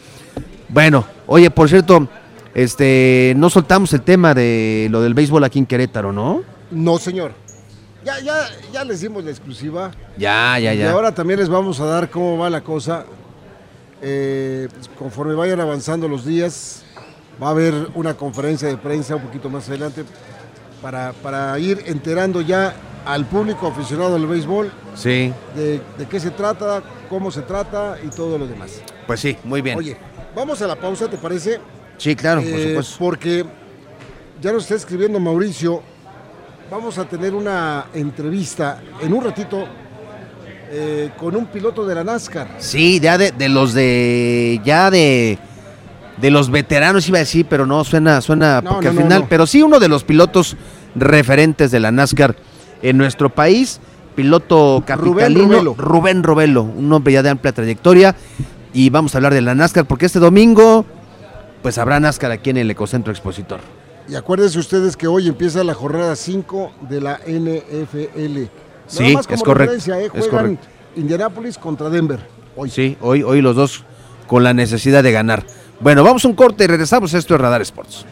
Bueno, 0.68 1.04
oye, 1.26 1.50
por 1.50 1.68
cierto, 1.68 2.08
este, 2.54 3.34
no 3.37 3.50
soltamos 3.50 3.92
el 3.92 4.02
tema 4.02 4.34
de 4.34 4.88
lo 4.90 5.00
del 5.02 5.14
béisbol 5.14 5.44
aquí 5.44 5.58
en 5.58 5.66
Querétaro, 5.66 6.12
¿no? 6.12 6.42
No, 6.70 6.98
señor. 6.98 7.32
Ya, 8.04 8.20
ya, 8.20 8.34
ya 8.72 8.84
les 8.84 9.00
dimos 9.00 9.25
la 9.25 9.30
exclusiva. 9.30 9.90
Ya, 10.16 10.58
ya, 10.58 10.75
Y 10.75 10.78
ya. 10.78 10.90
ahora 10.92 11.12
también 11.12 11.40
les 11.40 11.48
vamos 11.48 11.80
a 11.80 11.87
dar 11.87 12.10
cómo 12.10 12.38
va 12.38 12.48
la 12.50 12.60
cosa. 12.62 13.04
Eh, 14.00 14.68
pues, 14.72 14.88
conforme 14.98 15.34
vayan 15.34 15.60
avanzando 15.60 16.06
los 16.08 16.25
días, 16.25 16.82
va 17.42 17.48
a 17.48 17.50
haber 17.50 17.75
una 17.94 18.14
conferencia 18.14 18.68
de 18.68 18.76
prensa 18.76 19.16
un 19.16 19.22
poquito 19.22 19.50
más 19.50 19.68
adelante 19.68 20.04
para, 20.80 21.12
para 21.14 21.58
ir 21.58 21.82
enterando 21.87 22.40
ya 22.40 22.75
al 23.04 23.25
público 23.26 23.66
aficionado 23.66 24.14
al 24.16 24.26
béisbol 24.26 24.70
Sí, 24.94 25.32
de, 25.56 25.80
de 25.98 26.06
qué 26.08 26.20
se 26.20 26.30
trata, 26.30 26.82
cómo 27.08 27.30
se 27.30 27.42
trata 27.42 27.96
y 28.04 28.08
todo 28.08 28.38
lo 28.38 28.46
demás. 28.46 28.80
pues 29.06 29.18
sí, 29.20 29.37
muy 29.44 29.62
bien. 29.62 29.76
Oye, 29.78 29.96
vamos 30.35 30.61
a 30.62 30.66
la 30.66 30.76
pausa, 30.76 31.08
¿te 31.08 31.16
parece? 31.16 31.61
sí, 31.97 32.14
claro, 32.14 32.40
por 32.42 32.50
Eh, 32.50 32.68
supuesto. 32.68 32.97
Porque 32.99 33.44
ya 34.40 34.52
nos 34.52 34.62
está 34.64 34.75
escribiendo 34.76 35.18
Mauricio. 35.18 35.82
Vamos 36.70 36.99
a 36.99 37.04
tener 37.06 37.35
una 37.35 37.87
entrevista 37.94 38.80
en 39.00 39.12
un 39.12 39.25
ratito 39.25 39.64
eh, 40.70 41.11
con 41.18 41.35
un 41.35 41.47
piloto 41.47 41.87
de 41.87 41.94
la 41.94 42.04
NASCAR. 42.04 42.49
Sí, 42.58 43.00
ya 43.00 43.16
de, 43.18 43.32
de 43.32 43.49
los 43.49 43.73
de. 43.75 44.61
Ya 44.64 44.90
de. 44.90 45.38
De 46.18 46.30
los 46.32 46.50
veteranos 46.50 47.08
iba 47.08 47.18
a 47.18 47.20
decir, 47.20 47.47
pero 47.49 47.64
no 47.64 47.85
suena, 47.85 48.20
suena, 48.20 48.61
No, 48.61 48.70
porque 48.70 48.87
no, 48.87 48.90
al 48.90 48.97
final, 49.04 49.20
no. 49.23 49.28
pero 49.28 49.47
sí 49.47 49.62
uno 49.62 49.78
de 49.78 49.88
los 49.88 50.02
pilotos 50.02 50.56
referentes 50.97 51.70
de 51.70 51.78
la 51.78 51.92
NASCAR 51.92 52.35
en 52.82 52.99
nuestro 52.99 53.30
país, 53.30 53.80
piloto 54.16 54.82
capitalino, 54.85 55.47
Robelo. 55.52 55.75
Rubén 55.78 56.23
Robelo, 56.25 56.62
un 56.64 56.92
hombre 56.92 57.12
ya 57.12 57.23
de 57.23 57.30
amplia 57.30 57.52
trayectoria, 57.52 58.16
y 58.72 58.90
vamos 58.90 59.14
a 59.14 59.18
hablar 59.18 59.34
de 59.34 59.40
la 59.40 59.54
NASCAR, 59.54 59.87
porque 59.87 60.06
este 60.06 60.18
domingo, 60.18 60.84
pues 61.62 61.78
habrá 61.78 62.00
NASCAR 62.00 62.30
aquí 62.30 62.50
en 62.50 62.58
el 62.58 62.70
Ecocentro 62.70 63.12
Expositor. 63.12 63.60
Y 64.08 64.14
acuérdense 64.14 64.58
ustedes 64.58 64.96
que 64.96 65.06
hoy 65.06 65.28
empieza 65.28 65.62
la 65.64 65.75
jornada 65.75 66.16
5 66.16 66.72
de 66.88 67.00
la 67.00 67.20
NFL. 67.26 68.38
Nada 68.38 68.48
Sí, 68.87 69.14
más 69.14 69.26
como 69.26 69.37
es 69.37 69.42
correcto, 69.42 69.94
¿eh? 69.94 70.10
es 70.14 70.28
correcto. 70.28 70.66
Indianapolis 70.96 71.58
contra 71.58 71.90
Denver. 71.90 72.20
Hoy. 72.56 72.70
Sí, 72.70 72.96
hoy, 73.00 73.22
hoy 73.22 73.42
los 73.42 73.54
dos 73.54 73.84
con 74.26 74.42
la 74.44 74.54
necesidad 74.54 75.02
de 75.02 75.12
ganar. 75.12 75.44
Bueno, 75.80 76.02
vamos 76.02 76.25
a 76.25 76.28
un 76.28 76.34
corte 76.34 76.64
y 76.64 76.66
regresamos. 76.66 77.12
Esto 77.12 77.34
es 77.34 77.40
Radar 77.40 77.60
Sports. 77.62 78.06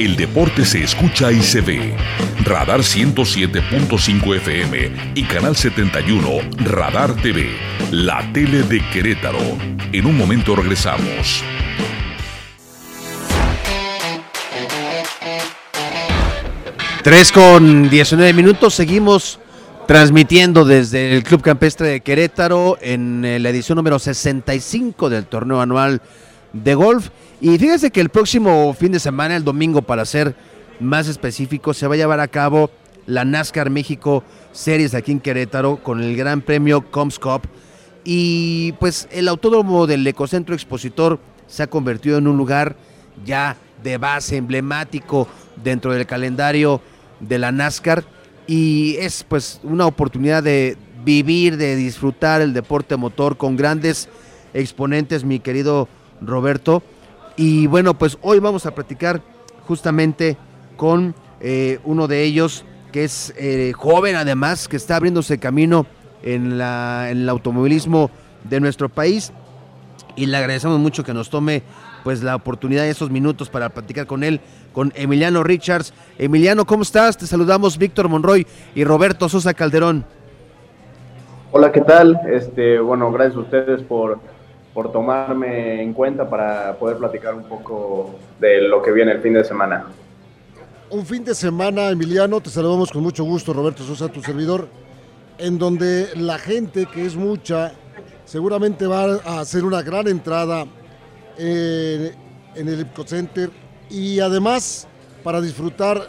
El 0.00 0.16
deporte 0.16 0.64
se 0.64 0.82
escucha 0.82 1.30
y 1.30 1.42
se 1.42 1.60
ve. 1.60 1.94
Radar 2.44 2.80
107.5 2.80 4.36
FM 4.36 5.12
y 5.14 5.24
Canal 5.24 5.54
71 5.54 6.26
Radar 6.56 7.14
TV, 7.16 7.50
la 7.90 8.26
tele 8.32 8.62
de 8.62 8.80
Querétaro. 8.88 9.58
En 9.92 10.06
un 10.06 10.16
momento 10.16 10.56
regresamos. 10.56 11.44
Tres 17.02 17.30
con 17.30 17.90
19 17.90 18.32
minutos, 18.32 18.72
seguimos 18.72 19.38
transmitiendo 19.86 20.64
desde 20.64 21.14
el 21.14 21.24
Club 21.24 21.42
Campestre 21.42 21.88
de 21.88 22.00
Querétaro 22.00 22.78
en 22.80 23.22
eh, 23.26 23.38
la 23.38 23.50
edición 23.50 23.76
número 23.76 23.98
65 23.98 25.10
del 25.10 25.26
torneo 25.26 25.60
anual 25.60 26.00
de 26.52 26.74
golf. 26.74 27.10
Y 27.40 27.58
fíjense 27.58 27.90
que 27.90 28.00
el 28.00 28.08
próximo 28.08 28.72
fin 28.74 28.92
de 28.92 29.00
semana, 29.00 29.36
el 29.36 29.44
domingo 29.44 29.82
para 29.82 30.04
ser 30.04 30.34
más 30.78 31.08
específico, 31.08 31.74
se 31.74 31.86
va 31.86 31.94
a 31.94 31.98
llevar 31.98 32.20
a 32.20 32.28
cabo 32.28 32.70
la 33.06 33.24
NASCAR 33.24 33.70
México 33.70 34.22
Series 34.52 34.94
aquí 34.94 35.12
en 35.12 35.20
Querétaro 35.20 35.76
con 35.82 36.02
el 36.02 36.16
Gran 36.16 36.42
Premio 36.42 36.90
Coms 36.90 37.18
Cup. 37.18 37.42
Y 38.04 38.72
pues 38.72 39.08
el 39.10 39.28
autódromo 39.28 39.86
del 39.86 40.06
Ecocentro 40.06 40.54
Expositor 40.54 41.18
se 41.46 41.62
ha 41.62 41.66
convertido 41.66 42.18
en 42.18 42.26
un 42.26 42.36
lugar 42.36 42.76
ya 43.24 43.56
de 43.82 43.98
base 43.98 44.36
emblemático 44.36 45.28
dentro 45.62 45.92
del 45.92 46.06
calendario 46.06 46.80
de 47.20 47.38
la 47.38 47.52
NASCAR 47.52 48.04
y 48.46 48.96
es 48.98 49.24
pues 49.24 49.60
una 49.62 49.86
oportunidad 49.86 50.42
de 50.42 50.76
vivir, 51.04 51.56
de 51.56 51.76
disfrutar 51.76 52.40
el 52.40 52.52
deporte 52.52 52.96
motor 52.96 53.36
con 53.36 53.56
grandes 53.56 54.08
exponentes, 54.54 55.24
mi 55.24 55.40
querido 55.40 55.88
Roberto. 56.20 56.82
Y 57.36 57.66
bueno, 57.66 57.94
pues 57.94 58.18
hoy 58.22 58.38
vamos 58.38 58.66
a 58.66 58.74
platicar 58.74 59.22
justamente 59.66 60.36
con 60.76 61.14
eh, 61.40 61.78
uno 61.84 62.08
de 62.08 62.22
ellos 62.22 62.64
que 62.92 63.04
es 63.04 63.32
eh, 63.36 63.72
joven 63.76 64.16
además, 64.16 64.68
que 64.68 64.76
está 64.76 64.96
abriéndose 64.96 65.38
camino 65.38 65.86
en, 66.22 66.58
la, 66.58 67.10
en 67.10 67.18
el 67.18 67.28
automovilismo 67.28 68.10
de 68.48 68.60
nuestro 68.60 68.88
país 68.88 69.32
y 70.16 70.26
le 70.26 70.36
agradecemos 70.36 70.78
mucho 70.78 71.04
que 71.04 71.14
nos 71.14 71.30
tome 71.30 71.62
pues 72.02 72.22
la 72.22 72.34
oportunidad 72.34 72.82
de 72.82 72.90
esos 72.90 73.10
minutos 73.10 73.48
para 73.50 73.68
platicar 73.68 74.06
con 74.06 74.24
él, 74.24 74.40
con 74.72 74.92
Emiliano 74.96 75.42
Richards. 75.42 75.92
Emiliano, 76.18 76.64
¿cómo 76.64 76.82
estás? 76.82 77.16
Te 77.16 77.26
saludamos 77.26 77.78
Víctor 77.78 78.08
Monroy 78.08 78.46
y 78.74 78.84
Roberto 78.84 79.28
Sosa 79.28 79.54
Calderón. 79.54 80.04
Hola, 81.52 81.72
¿qué 81.72 81.80
tal? 81.80 82.20
Este, 82.28 82.78
bueno, 82.78 83.10
gracias 83.12 83.36
a 83.36 83.40
ustedes 83.40 83.82
por, 83.82 84.18
por 84.72 84.92
tomarme 84.92 85.82
en 85.82 85.92
cuenta 85.92 86.28
para 86.28 86.76
poder 86.78 86.98
platicar 86.98 87.34
un 87.34 87.44
poco 87.44 88.14
de 88.38 88.62
lo 88.62 88.82
que 88.82 88.92
viene 88.92 89.12
el 89.12 89.20
fin 89.20 89.34
de 89.34 89.44
semana. 89.44 89.86
Un 90.90 91.06
fin 91.06 91.24
de 91.24 91.34
semana, 91.34 91.90
Emiliano, 91.90 92.40
te 92.40 92.50
saludamos 92.50 92.90
con 92.90 93.02
mucho 93.02 93.24
gusto, 93.24 93.52
Roberto 93.52 93.82
Sosa, 93.84 94.08
tu 94.08 94.22
servidor, 94.22 94.68
en 95.38 95.58
donde 95.58 96.08
la 96.16 96.38
gente, 96.38 96.86
que 96.86 97.06
es 97.06 97.16
mucha, 97.16 97.72
seguramente 98.24 98.86
va 98.86 99.20
a 99.24 99.40
hacer 99.40 99.64
una 99.64 99.82
gran 99.82 100.08
entrada 100.08 100.66
en, 101.38 102.12
en 102.54 102.68
el 102.68 102.80
Epicocenter 102.80 103.50
y 103.88 104.20
además 104.20 104.86
para 105.22 105.40
disfrutar 105.40 106.08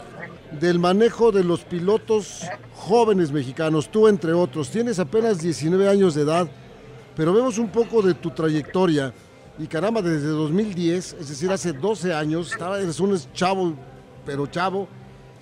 del 0.60 0.78
manejo 0.78 1.32
de 1.32 1.44
los 1.44 1.64
pilotos 1.64 2.42
jóvenes 2.74 3.32
mexicanos, 3.32 3.88
tú 3.88 4.08
entre 4.08 4.32
otros. 4.32 4.70
Tienes 4.70 4.98
apenas 4.98 5.40
19 5.40 5.88
años 5.88 6.14
de 6.14 6.22
edad, 6.22 6.48
pero 7.14 7.32
vemos 7.32 7.58
un 7.58 7.68
poco 7.68 8.02
de 8.02 8.14
tu 8.14 8.30
trayectoria 8.30 9.12
y 9.58 9.66
caramba, 9.66 10.00
desde 10.00 10.28
2010, 10.28 11.16
es 11.20 11.28
decir, 11.28 11.50
hace 11.50 11.72
12 11.72 12.14
años, 12.14 12.52
estaba, 12.52 12.80
eres 12.80 12.98
un 13.00 13.16
chavo, 13.34 13.74
pero 14.24 14.46
chavo, 14.46 14.88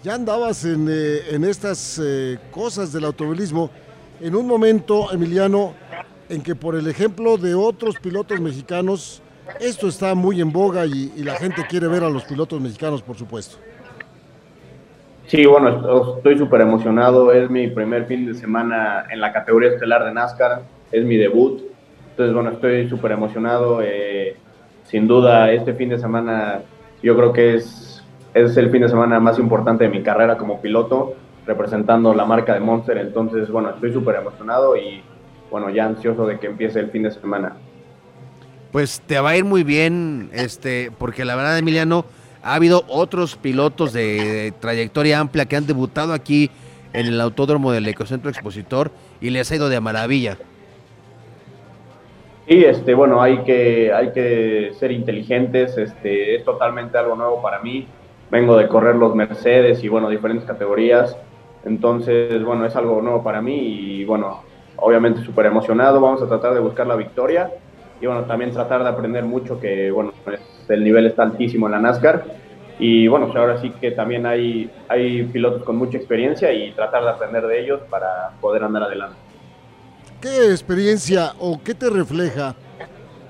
ya 0.03 0.15
andabas 0.15 0.65
en, 0.65 0.89
eh, 0.91 1.21
en 1.31 1.45
estas 1.45 2.01
eh, 2.03 2.39
cosas 2.51 2.93
del 2.93 3.05
automovilismo 3.05 3.71
en 4.21 4.35
un 4.35 4.47
momento, 4.47 5.13
Emiliano, 5.13 5.75
en 6.29 6.43
que 6.43 6.55
por 6.55 6.75
el 6.75 6.87
ejemplo 6.89 7.37
de 7.37 7.55
otros 7.55 7.97
pilotos 7.99 8.41
mexicanos, 8.41 9.23
esto 9.61 9.89
está 9.89 10.15
muy 10.15 10.41
en 10.41 10.53
boga 10.53 10.87
y, 10.87 11.13
y 11.17 11.23
la 11.23 11.37
gente 11.37 11.65
quiere 11.69 11.89
ver 11.89 12.05
a 12.05 12.11
los 12.11 12.25
pilotos 12.25 12.61
mexicanos, 12.61 13.03
por 13.03 13.17
supuesto. 13.17 13.57
Sí, 15.27 15.47
bueno, 15.47 16.17
estoy 16.17 16.37
súper 16.37 16.61
emocionado. 16.63 17.33
Es 17.33 17.49
mi 17.49 17.69
primer 17.69 18.07
fin 18.07 18.27
de 18.27 18.35
semana 18.35 19.07
en 19.11 19.21
la 19.21 19.33
categoría 19.33 19.71
estelar 19.71 20.05
de 20.05 20.13
NASCAR. 20.13 20.63
Es 20.93 21.05
mi 21.05 21.17
debut. 21.17 21.63
Entonces, 22.11 22.35
bueno, 22.35 22.51
estoy 22.51 22.89
súper 22.89 23.13
emocionado. 23.13 23.81
Eh, 23.83 24.37
sin 24.85 25.07
duda, 25.07 25.53
este 25.53 25.75
fin 25.75 25.89
de 25.89 25.99
semana 25.99 26.63
yo 27.03 27.17
creo 27.17 27.33
que 27.33 27.55
es, 27.55 28.03
es 28.35 28.57
el 28.57 28.71
fin 28.71 28.83
de 28.83 28.89
semana 28.89 29.21
más 29.21 29.39
importante 29.39 29.85
de 29.85 29.91
mi 29.91 30.03
carrera 30.03 30.37
como 30.37 30.61
piloto, 30.61 31.15
representando 31.47 32.13
la 32.13 32.25
marca 32.25 32.55
de 32.55 32.61
Monster. 32.61 32.99
Entonces, 32.99 33.49
bueno, 33.51 33.71
estoy 33.71 33.93
súper 33.93 34.17
emocionado 34.17 34.77
y, 34.77 35.03
bueno, 35.51 35.71
ya 35.71 35.87
ansioso 35.87 36.27
de 36.27 36.39
que 36.39 36.49
empiece 36.49 36.81
el 36.81 36.91
fin 36.91 37.05
de 37.05 37.11
semana. 37.11 37.57
Pues 38.73 39.01
te 39.01 39.19
va 39.19 39.31
a 39.31 39.37
ir 39.37 39.45
muy 39.45 39.65
bien, 39.65 40.31
este, 40.33 40.93
porque 40.99 41.25
la 41.25 41.37
verdad, 41.37 41.59
Emiliano, 41.59 42.05
ha 42.43 42.55
habido 42.55 42.85
otros 42.89 43.37
pilotos 43.37 43.93
de, 43.93 44.03
de 44.03 44.53
trayectoria 44.53 45.21
amplia 45.21 45.47
que 45.47 45.57
han 45.57 45.67
debutado 45.67 46.13
aquí 46.13 46.51
en 46.93 47.07
el 47.07 47.21
autódromo 47.21 47.73
del 47.73 47.87
Ecocentro 47.87 48.31
Expositor 48.31 48.91
y 49.21 49.31
les 49.31 49.51
ha 49.51 49.57
ido 49.57 49.69
de 49.69 49.81
maravilla. 49.81 50.39
Sí, 52.47 52.65
este, 52.65 52.95
bueno, 52.95 53.23
hay 53.23 53.39
que, 53.45 53.93
hay 53.93 54.13
que 54.13 54.73
ser 54.75 54.91
inteligentes, 54.91 55.77
este, 55.79 56.35
es 56.35 56.45
totalmente 56.45 56.99
algo 56.99 57.15
nuevo 57.15 57.41
para 57.43 57.61
mí. 57.61 57.87
vengo 58.31 58.57
de 58.57 58.69
correr 58.69 58.95
los 58.97 59.15
Mercedes 59.15 59.83
y 59.83 59.89
bueno, 59.89 60.09
diferentes 60.09 60.47
categorías. 60.47 61.17
Entonces, 61.65 62.43
bueno, 62.45 62.65
es 62.65 62.75
algo 62.77 63.03
nuevo 63.03 63.23
para 63.23 63.43
mí 63.43 63.57
y 63.57 64.05
bueno, 64.05 64.43
obviamente 64.77 65.23
súper 65.23 65.47
emocionado. 65.47 66.01
Vamos 66.01 66.23
a 66.23 66.29
tratar 66.29 66.55
de 66.55 66.61
buscar 66.61 66.87
la 66.87 66.97
victoria 66.97 67.51
y 68.01 68.07
bueno, 68.07 68.23
también 68.23 68.51
tratar 68.51 68.83
de 68.83 68.89
aprender 68.89 69.25
mucho 69.25 69.61
que 69.61 69.91
bueno, 69.91 70.13
el 70.69 70.85
nivel 70.85 71.07
está 71.07 71.25
altísimo 71.25 71.67
en 71.67 71.73
la 71.73 71.81
NASCAR. 71.81 72.25
Y 72.79 73.09
bueno, 73.09 73.27
pues, 73.27 73.37
ahora 73.37 73.61
sí 73.61 73.71
que 73.79 73.91
también 73.91 74.25
hay, 74.25 74.71
hay 74.89 75.25
pilotos 75.25 75.65
con 75.65 75.77
mucha 75.77 75.99
experiencia 75.99 76.51
y 76.53 76.73
tratar 76.73 77.03
de 77.03 77.11
aprender 77.11 77.47
de 77.47 77.61
ellos 77.61 77.81
para 77.91 78.31
poder 78.41 78.65
andar 78.65 78.85
adelante. 78.85 79.17
¿Qué 80.21 80.51
experiencia 80.51 81.33
o 81.39 81.59
qué 81.63 81.75
te 81.75 81.89
refleja 81.89 82.55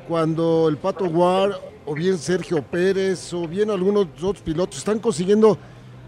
cuando 0.09 0.69
el 0.69 0.77
Pato 0.77 1.05
War 1.05 1.53
o 1.87 1.95
bien 1.95 2.19
Sergio 2.19 2.63
Pérez 2.63 3.33
o 3.33 3.47
bien 3.47 3.71
algunos 3.71 4.07
otros 4.21 4.43
pilotos 4.43 4.79
están 4.79 4.99
consiguiendo 4.99 5.57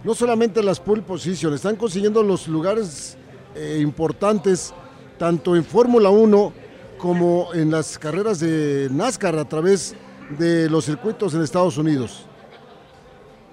no 0.02 0.12
solamente 0.12 0.60
las 0.60 0.80
pole 0.80 1.02
positions, 1.02 1.54
están 1.54 1.76
consiguiendo 1.76 2.20
los 2.24 2.48
lugares 2.48 3.16
eh, 3.54 3.78
importantes 3.80 4.74
tanto 5.18 5.54
en 5.54 5.62
Fórmula 5.62 6.10
1 6.10 6.52
como 6.98 7.54
en 7.54 7.70
las 7.70 7.96
carreras 7.96 8.40
de 8.40 8.88
NASCAR 8.90 9.36
a 9.36 9.44
través 9.44 9.94
de 10.36 10.68
los 10.68 10.84
circuitos 10.84 11.32
en 11.34 11.42
Estados 11.42 11.78
Unidos? 11.78 12.26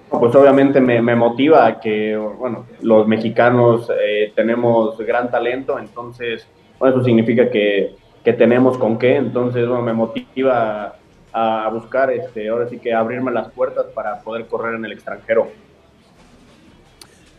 Pues 0.08 0.34
obviamente 0.34 0.80
me, 0.80 1.14
motiva 1.14 1.78
que, 1.78 2.16
bueno, 2.16 2.66
los 2.80 3.06
mexicanos 3.06 3.88
eh, 4.04 4.32
tenemos 4.34 4.98
gran 4.98 5.30
talento, 5.30 5.78
entonces, 5.78 6.44
bueno, 6.80 6.96
eso 6.96 7.04
significa 7.04 7.50
que, 7.50 7.94
que, 8.24 8.32
tenemos 8.32 8.78
con 8.78 8.98
qué, 8.98 9.16
entonces, 9.16 9.68
bueno, 9.68 9.82
me 9.82 9.92
motiva 9.92 10.96
a, 11.30 11.68
buscar, 11.68 12.10
este, 12.10 12.48
ahora 12.48 12.68
sí 12.70 12.78
que 12.78 12.94
abrirme 12.94 13.30
las 13.30 13.52
puertas 13.52 13.86
para 13.94 14.20
poder 14.22 14.46
correr 14.46 14.74
en 14.76 14.86
el 14.86 14.92
extranjero. 14.92 15.48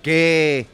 ¿Qué, 0.03 0.67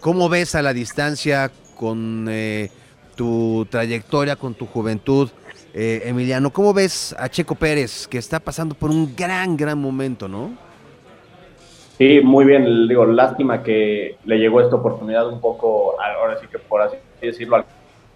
¿Cómo 0.00 0.28
ves 0.28 0.56
a 0.56 0.62
la 0.62 0.72
distancia 0.72 1.52
con 1.76 2.26
eh, 2.28 2.70
tu 3.14 3.64
trayectoria, 3.70 4.34
con 4.34 4.54
tu 4.54 4.66
juventud, 4.66 5.30
eh, 5.72 6.02
Emiliano? 6.04 6.52
¿Cómo 6.52 6.74
ves 6.74 7.14
a 7.16 7.28
Checo 7.28 7.54
Pérez, 7.54 8.08
que 8.08 8.18
está 8.18 8.40
pasando 8.40 8.74
por 8.74 8.90
un 8.90 9.14
gran, 9.14 9.56
gran 9.56 9.78
momento, 9.78 10.26
no? 10.26 10.50
Sí, 11.96 12.20
muy 12.24 12.44
bien. 12.44 12.88
Digo, 12.88 13.06
lástima 13.06 13.62
que 13.62 14.16
le 14.24 14.38
llegó 14.38 14.60
esta 14.60 14.74
oportunidad 14.74 15.28
un 15.28 15.40
poco, 15.40 15.94
ahora 16.00 16.40
sí 16.40 16.46
que 16.50 16.58
por 16.58 16.82
así 16.82 16.96
decirlo, 17.20 17.56
al 17.56 17.64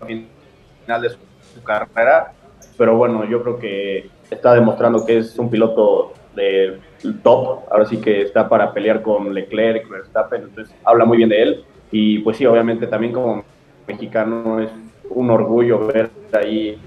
final 0.01 1.03
de 1.03 1.11
su 1.11 1.63
carrera. 1.63 2.33
Pero 2.77 2.97
bueno, 2.97 3.25
yo 3.25 3.43
creo 3.43 3.59
que 3.59 4.11
está 4.31 4.55
demostrando 4.55 5.05
que 5.05 5.19
es 5.19 5.39
un 5.39 5.51
piloto 5.51 6.13
de 6.35 6.81
top. 7.23 7.61
Ahora 7.71 7.85
sí 7.85 7.99
que 7.99 8.23
está 8.23 8.49
para 8.49 8.73
pelear 8.73 9.03
con 9.03 9.33
Leclerc, 9.33 9.89
Verstappen. 9.89 10.43
Entonces, 10.43 10.75
habla 10.85 11.05
muy 11.05 11.19
bien 11.19 11.29
de 11.29 11.43
él. 11.43 11.65
Y 11.91 12.19
pues 12.21 12.37
sí, 12.37 12.47
obviamente 12.47 12.87
también 12.87 13.13
como 13.13 13.45
mexicano 13.87 14.61
es 14.61 14.71
un 15.11 15.31
orgullo 15.31 15.87
ver 15.87 16.11
ahí 16.33 16.79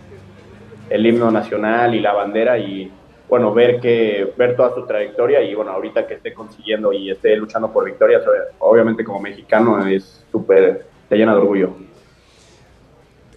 el 0.90 1.06
himno 1.06 1.32
nacional 1.32 1.96
y 1.96 2.00
la 2.00 2.14
bandera 2.14 2.58
y 2.58 2.92
bueno, 3.30 3.54
ver 3.54 3.80
que 3.80 4.34
ver 4.38 4.56
toda 4.56 4.74
su 4.74 4.86
trayectoria 4.86 5.42
y 5.42 5.54
bueno, 5.54 5.72
ahorita 5.72 6.08
que 6.08 6.16
esté 6.16 6.34
consiguiendo 6.34 6.94
y 6.94 7.12
esté 7.12 7.36
luchando 7.36 7.72
por 7.72 7.86
victorias, 7.86 8.24
obviamente 8.60 9.04
como 9.04 9.20
mexicano 9.20 9.86
es 9.86 10.26
súper, 10.32 10.86
te 11.10 11.18
llena 11.18 11.34
de 11.34 11.40
orgullo. 11.40 11.87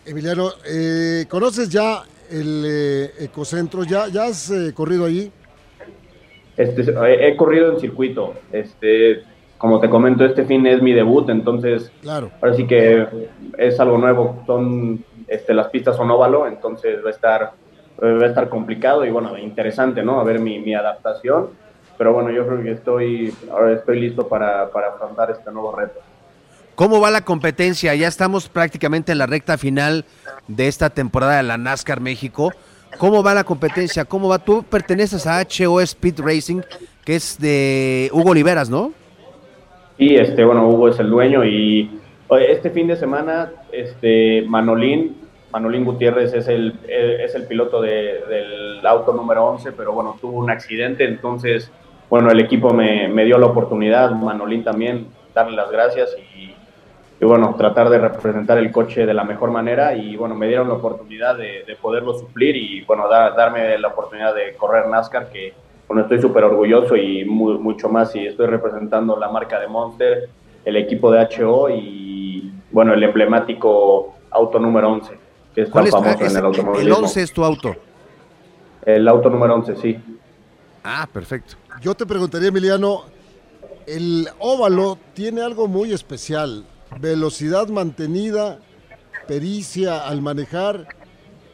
Emiliano, 0.07 0.51
eh, 0.67 1.27
¿conoces 1.29 1.69
ya 1.69 2.03
el 2.31 2.65
eh, 2.67 3.25
ecocentro? 3.25 3.85
¿Ya, 3.85 4.09
ya 4.09 4.25
has 4.25 4.51
eh, 4.51 4.73
corrido 4.75 5.05
allí? 5.05 5.31
Este, 6.57 6.95
he, 7.27 7.37
corrido 7.37 7.73
en 7.73 7.81
circuito. 7.81 8.35
Este, 8.51 9.23
como 9.59 9.79
te 9.79 9.91
comento, 9.91 10.25
este 10.25 10.45
fin 10.45 10.67
es 10.67 10.81
mi 10.81 10.93
debut, 10.93 11.29
entonces 11.29 11.93
claro. 12.01 12.31
ahora 12.41 12.55
sí 12.55 12.67
que 12.67 13.07
es 13.59 13.79
algo 13.79 13.99
nuevo. 13.99 14.43
Son, 14.47 15.05
este, 15.29 15.53
las 15.53 15.69
pistas 15.69 15.97
son 15.97 16.11
óvalo, 16.11 16.47
entonces 16.47 17.05
va 17.05 17.09
a 17.09 17.13
estar, 17.13 17.53
va 18.03 18.25
a 18.25 18.27
estar 18.27 18.49
complicado 18.49 19.05
y 19.05 19.11
bueno, 19.11 19.37
interesante, 19.37 20.03
¿no? 20.03 20.19
A 20.21 20.25
ver 20.25 20.39
mi, 20.39 20.59
mi 20.61 20.75
adaptación. 20.75 21.51
Pero 21.99 22.15
bueno, 22.15 22.31
yo 22.31 22.47
creo 22.47 22.63
que 22.63 22.73
estoy, 22.73 23.35
ahora 23.51 23.75
estoy 23.75 24.01
listo 24.01 24.27
para, 24.27 24.71
para 24.71 24.89
afrontar 24.89 25.31
este 25.31 25.53
nuevo 25.53 25.77
reto. 25.77 26.01
¿Cómo 26.81 26.99
va 26.99 27.11
la 27.11 27.27
competencia? 27.27 27.95
Ya 27.95 28.09
estamos 28.09 28.49
prácticamente 28.49 29.13
en 29.13 29.19
la 29.19 29.27
recta 29.27 29.59
final 29.59 30.07
de 30.49 30.67
esta 30.67 30.89
temporada 30.89 31.37
de 31.37 31.43
la 31.43 31.59
NASCAR 31.59 32.01
México. 32.01 32.55
¿Cómo 32.97 33.23
va 33.23 33.35
la 33.35 33.45
competencia? 33.45 34.07
¿Cómo 34.07 34.31
va? 34.31 34.39
Tú 34.39 34.63
perteneces 34.63 35.27
a 35.27 35.43
HO 35.43 35.83
Speed 35.83 36.21
Racing, 36.21 36.63
que 37.05 37.17
es 37.17 37.39
de 37.39 38.09
Hugo 38.15 38.31
Oliveras, 38.31 38.71
¿no? 38.71 38.95
Sí, 39.99 40.15
este, 40.15 40.43
bueno, 40.43 40.71
Hugo 40.71 40.89
es 40.89 40.99
el 40.99 41.11
dueño 41.11 41.45
y 41.45 42.01
este 42.49 42.71
fin 42.71 42.87
de 42.87 42.97
semana, 42.97 43.51
este, 43.73 44.47
Manolín, 44.49 45.19
Manolín 45.53 45.85
Gutiérrez 45.85 46.33
es 46.33 46.49
el, 46.49 46.81
es 46.89 47.35
el 47.35 47.43
piloto 47.43 47.83
del 47.83 48.81
auto 48.87 49.13
número 49.13 49.45
11, 49.49 49.73
pero 49.73 49.93
bueno, 49.93 50.17
tuvo 50.19 50.39
un 50.39 50.49
accidente, 50.49 51.05
entonces, 51.05 51.71
bueno, 52.09 52.31
el 52.31 52.41
equipo 52.41 52.73
me, 52.73 53.07
me 53.09 53.27
dio 53.27 53.37
la 53.37 53.49
oportunidad, 53.49 54.13
Manolín 54.13 54.65
también, 54.65 55.09
darle 55.35 55.57
las 55.57 55.71
gracias 55.71 56.17
y, 56.17 56.30
y, 57.21 57.25
bueno, 57.25 57.55
tratar 57.57 57.91
de 57.91 57.99
representar 57.99 58.59
el 58.59 58.73
coche 58.73 59.05
de 59.05 59.15
la 59.15 59.25
mejor 59.25 59.51
manera 59.51 59.95
y 59.95 60.17
bueno, 60.17 60.35
me 60.35 60.49
dieron 60.49 60.69
la 60.69 60.75
oportunidad 60.75 61.37
de, 61.37 61.65
de 61.67 61.77
poderlo 61.77 62.19
suplir 62.19 62.57
y 62.57 62.83
bueno, 62.83 63.09
darme 63.09 63.79
la 63.79 63.89
oportunidad 63.89 64.35
de 64.35 64.55
correr 64.55 64.89
NASCAR 64.89 65.29
que 65.31 65.53
bueno, 65.91 66.03
estoy 66.03 66.21
súper 66.21 66.45
orgulloso 66.45 66.95
y 66.95 67.25
mucho 67.25 67.89
más 67.89 68.15
y 68.15 68.25
estoy 68.25 68.47
representando 68.47 69.19
la 69.19 69.29
marca 69.29 69.59
de 69.59 69.67
Monster, 69.67 70.31
el 70.65 70.77
equipo 70.77 71.11
de 71.11 71.27
HO 71.37 71.69
y, 71.69 72.49
bueno, 72.71 72.95
el 72.95 73.03
emblemático 73.03 74.15
auto 74.31 74.61
número 74.61 74.93
11, 74.93 75.19
que 75.53 75.63
es 75.63 75.71
tan 75.73 75.89
famoso 75.89 76.25
en 76.25 76.37
el 76.37 76.45
automovilismo. 76.45 76.97
¿El 76.97 77.05
11 77.05 77.23
es 77.23 77.33
tu 77.33 77.45
auto? 77.45 77.75
El 78.87 79.09
auto 79.09 79.29
número 79.31 79.57
11, 79.57 79.77
sí. 79.79 79.99
Ah, 80.85 81.09
perfecto. 81.13 81.57
Yo 81.81 81.93
te 81.97 82.07
preguntaría, 82.07 82.51
Emiliano, 82.51 83.07
el 83.85 84.29
óvalo 84.39 84.97
tiene 85.13 85.43
algo 85.43 85.67
muy 85.67 85.93
especial, 85.93 86.67
velocidad 86.99 87.69
mantenida, 87.69 88.59
pericia 89.27 90.07
al 90.07 90.23
manejar 90.23 90.89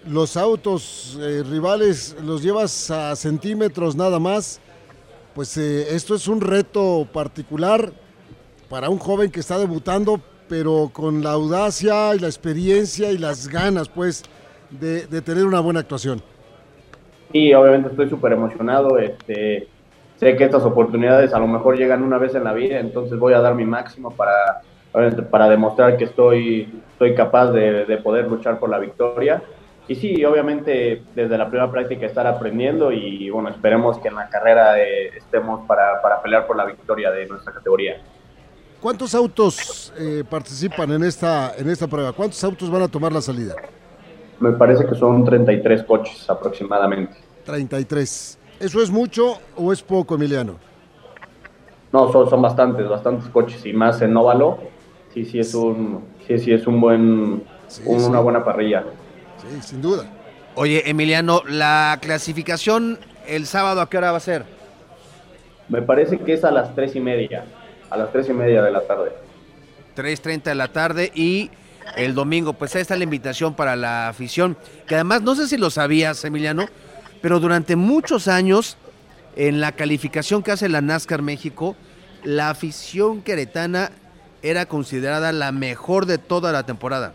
los 0.09 0.37
autos 0.37 1.19
eh, 1.21 1.43
rivales 1.49 2.17
los 2.25 2.43
llevas 2.43 2.91
a 2.91 3.17
centímetros 3.17 3.97
nada 3.97 4.19
más, 4.19 4.61
pues 5.35 5.57
eh, 5.59 5.95
esto 5.95 6.15
es 6.15 6.29
un 6.29 6.41
reto 6.41 7.07
particular 7.13 7.93
para 8.71 8.89
un 8.89 8.99
joven 8.99 9.31
que 9.31 9.41
está 9.41 9.59
debutando, 9.59 10.21
pero 10.49 10.91
con 10.93 11.23
la 11.23 11.33
audacia 11.33 12.15
y 12.15 12.19
la 12.19 12.27
experiencia 12.27 13.11
y 13.11 13.19
las 13.19 13.49
ganas, 13.49 13.89
pues, 13.89 14.23
de, 14.71 15.07
tener 15.23 15.45
una 15.45 15.61
buena 15.61 15.81
actuación. 15.81 16.23
Sí, 17.33 17.53
obviamente 17.53 17.91
estoy 17.91 18.09
súper 18.09 18.33
emocionado. 18.33 18.99
Este, 18.99 19.69
sé 20.17 20.37
que 20.37 20.45
estas 20.45 20.65
oportunidades 20.65 21.33
a 21.35 21.39
lo 21.39 21.47
mejor 21.47 21.77
llegan 21.77 22.03
una 22.03 22.19
vez 22.19 22.35
en 22.35 22.45
la 22.45 22.53
vida, 22.53 22.79
entonces 22.81 23.19
voy 23.19 23.35
a 23.35 23.41
dar 23.41 23.55
mi 23.55 23.65
máximo 23.65 24.11
para, 24.11 24.63
para 25.31 25.49
demostrar 25.49 25.97
que 25.97 26.05
estoy, 26.05 26.83
estoy 26.93 27.15
capaz 27.15 27.53
de, 27.53 27.85
de 27.85 27.97
poder 27.99 28.29
luchar 28.29 28.59
por 28.59 28.71
la 28.71 28.79
victoria 28.79 29.43
y 29.89 29.95
sí, 29.95 30.25
obviamente 30.25 31.05
desde 31.15 31.39
la 31.39 31.49
primera 31.49 31.71
práctica 31.71 32.07
estar 32.07 32.27
aprendiendo 32.27 32.91
y 32.91 33.31
bueno, 33.31 33.51
esperemos 33.51 33.99
que 33.99 34.09
en 34.09 34.17
la 34.17 34.29
carrera 34.29 34.81
eh, 34.81 35.17
estemos 35.17 35.65
para, 35.67 36.03
para, 36.03 36.21
pelear 36.21 36.47
por 36.47 36.57
la 36.57 36.65
victoria 36.65 37.11
de 37.13 37.27
nuestra 37.27 37.53
categoría. 37.53 38.03
¿Cuántos 38.81 39.15
autos 39.15 39.93
eh, 39.97 40.25
participan 40.29 40.91
en 40.91 41.05
esta, 41.05 41.55
en 41.57 41.71
esta 41.71 41.87
prueba? 41.87 42.13
¿Cuántos 42.13 42.43
autos 42.43 42.69
van 42.69 42.83
a 42.83 42.89
tomar 42.89 43.13
la 43.13 43.21
salida? 43.21 43.55
Me 44.41 44.53
parece 44.53 44.85
que 44.87 44.95
son 44.97 45.25
33 45.25 45.85
coches 45.85 46.29
aproximadamente. 46.29 47.17
33. 47.45 48.39
¿Eso 48.59 48.83
es 48.83 48.91
mucho 48.91 49.39
o 49.57 49.73
es 49.73 49.83
poco, 49.83 50.17
Emiliano? 50.17 50.57
No, 51.93 52.11
son, 52.11 52.29
son 52.29 52.43
bastantes, 52.43 52.89
bastantes 52.89 53.29
coches 53.29 53.65
y 53.65 53.73
más 53.73 54.03
en 54.03 54.17
óvalo. 54.17 54.59
Sí, 55.17 55.25
sí 55.25 55.39
es 55.39 55.55
un, 55.55 56.05
sí, 56.27 56.39
sí 56.39 56.53
es 56.53 56.67
un 56.67 56.79
buen, 56.79 57.43
una 57.87 58.21
buena 58.21 58.45
parrilla. 58.45 58.85
Sí, 59.41 59.63
sin 59.63 59.81
duda. 59.81 60.05
Oye, 60.55 60.91
Emiliano, 60.91 61.41
la 61.49 61.99
clasificación 62.03 62.99
el 63.27 63.47
sábado 63.47 63.81
a 63.81 63.89
qué 63.89 63.97
hora 63.97 64.11
va 64.11 64.19
a 64.19 64.21
ser? 64.21 64.45
Me 65.71 65.81
parece 65.81 66.19
que 66.19 66.35
es 66.35 66.45
a 66.45 66.51
las 66.51 66.75
tres 66.75 66.95
y 66.97 67.01
media, 67.01 67.47
a 67.89 67.97
las 67.97 68.13
tres 68.13 68.29
y 68.29 68.35
media 68.35 68.61
de 68.61 68.71
la 68.71 68.87
tarde. 68.87 69.13
3.30 69.97 70.43
de 70.43 70.55
la 70.55 70.69
tarde 70.69 71.11
y 71.15 71.51
el 71.97 72.15
domingo, 72.15 72.53
pues 72.53 72.77
ahí 72.77 72.83
está 72.83 72.95
la 72.95 73.05
invitación 73.05 73.55
para 73.55 73.75
la 73.75 74.11
afición, 74.11 74.55
que 74.87 74.97
además 74.97 75.23
no 75.23 75.35
sé 75.35 75.49
si 75.49 75.57
lo 75.57 75.71
sabías, 75.71 76.23
Emiliano, 76.27 76.67
pero 77.23 77.41
durante 77.41 77.75
muchos 77.75 78.29
años 78.29 78.77
en 79.35 79.63
la 79.63 79.73
calificación 79.73 80.43
que 80.43 80.53
hace 80.53 80.69
la 80.69 80.83
NASCAR 80.83 81.23
México, 81.23 81.75
la 82.23 82.51
afición 82.51 83.23
queretana 83.23 83.93
era 84.51 84.67
considerada 84.67 85.33
la 85.33 85.53
mejor 85.53 86.07
de 86.07 86.19
toda 86.19 86.53
la 86.53 86.65
temporada. 86.65 87.13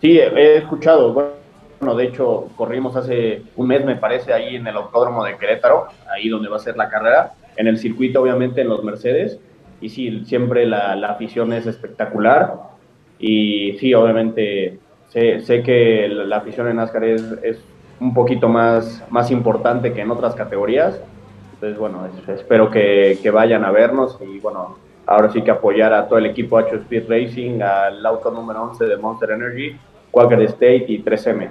Sí, 0.00 0.18
he 0.18 0.56
escuchado. 0.58 1.12
Bueno, 1.12 1.96
de 1.96 2.04
hecho, 2.04 2.48
corrimos 2.56 2.96
hace 2.96 3.42
un 3.56 3.68
mes, 3.68 3.84
me 3.84 3.96
parece, 3.96 4.32
ahí 4.32 4.56
en 4.56 4.66
el 4.66 4.76
autódromo 4.76 5.24
de 5.24 5.36
Querétaro, 5.36 5.86
ahí 6.10 6.28
donde 6.28 6.48
va 6.48 6.56
a 6.56 6.60
ser 6.60 6.76
la 6.76 6.88
carrera. 6.88 7.32
en 7.58 7.66
el 7.68 7.78
circuito, 7.78 8.20
obviamente, 8.20 8.60
en 8.60 8.68
los 8.68 8.84
Mercedes. 8.84 9.38
Y 9.80 9.88
sí, 9.88 10.24
siempre 10.26 10.66
la, 10.66 10.94
la 10.96 11.08
afición 11.12 11.52
es 11.54 11.66
espectacular. 11.66 12.54
Y 13.18 13.76
sí, 13.78 13.94
obviamente, 13.94 14.78
sé, 15.08 15.40
sé 15.40 15.62
que 15.62 16.06
la, 16.08 16.36
afición 16.36 16.68
en 16.68 16.76
NASCAR 16.76 17.04
es, 17.04 17.22
es 17.42 17.58
un 17.98 18.12
poquito 18.12 18.48
más, 18.48 19.02
más 19.08 19.30
importante 19.30 19.94
que 19.94 20.02
en 20.02 20.10
otras 20.10 20.34
categorías. 20.34 21.00
Entonces, 21.54 21.78
bueno, 21.78 22.06
es- 22.06 22.28
espero 22.28 22.70
que, 22.70 23.18
que 23.22 23.30
vayan 23.30 23.64
a 23.64 23.70
vernos 23.70 24.18
y, 24.20 24.38
bueno, 24.40 24.76
ahora 25.06 25.32
sí 25.32 25.42
que 25.42 25.50
apoyar 25.50 25.92
a 25.92 26.08
todo 26.08 26.18
el 26.18 26.26
equipo 26.26 26.58
H 26.58 26.76
Speed 26.76 27.08
Racing, 27.08 27.62
al 27.62 28.04
auto 28.04 28.30
número 28.30 28.62
11 28.62 28.84
de 28.84 28.96
Monster 28.96 29.30
Energy, 29.30 29.76
Quaker 30.10 30.42
State 30.42 30.86
y 30.88 31.02
3M. 31.02 31.50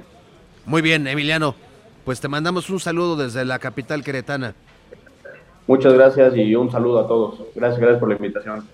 Muy 0.66 0.82
bien, 0.82 1.08
Emiliano. 1.08 1.56
Pues 2.04 2.20
te 2.22 2.28
mandamos 2.28 2.70
un 2.70 2.80
saludo 2.80 3.16
desde 3.16 3.46
la 3.46 3.58
capital 3.58 4.04
queretana. 4.04 4.54
Muchas 5.68 5.94
gracias 5.94 6.36
y 6.36 6.54
un 6.56 6.72
saludo 6.72 7.00
a 7.00 7.08
todos. 7.08 7.40
Gracias, 7.56 7.80
gracias 7.80 8.00
por 8.00 8.10
la 8.10 8.16
invitación. 8.16 8.68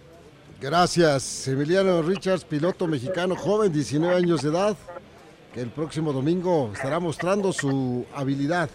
Gracias, 0.60 1.48
Emiliano 1.48 2.02
Richards, 2.02 2.44
piloto 2.44 2.88
mexicano 2.88 3.36
joven, 3.36 3.72
19 3.72 4.16
años 4.16 4.42
de 4.42 4.50
edad, 4.50 4.78
que 5.54 5.62
el 5.62 5.70
próximo 5.70 6.14
domingo 6.14 6.70
estará 6.74 7.00
mostrando 7.00 7.52
su 7.52 8.06
habilidad 8.14 8.70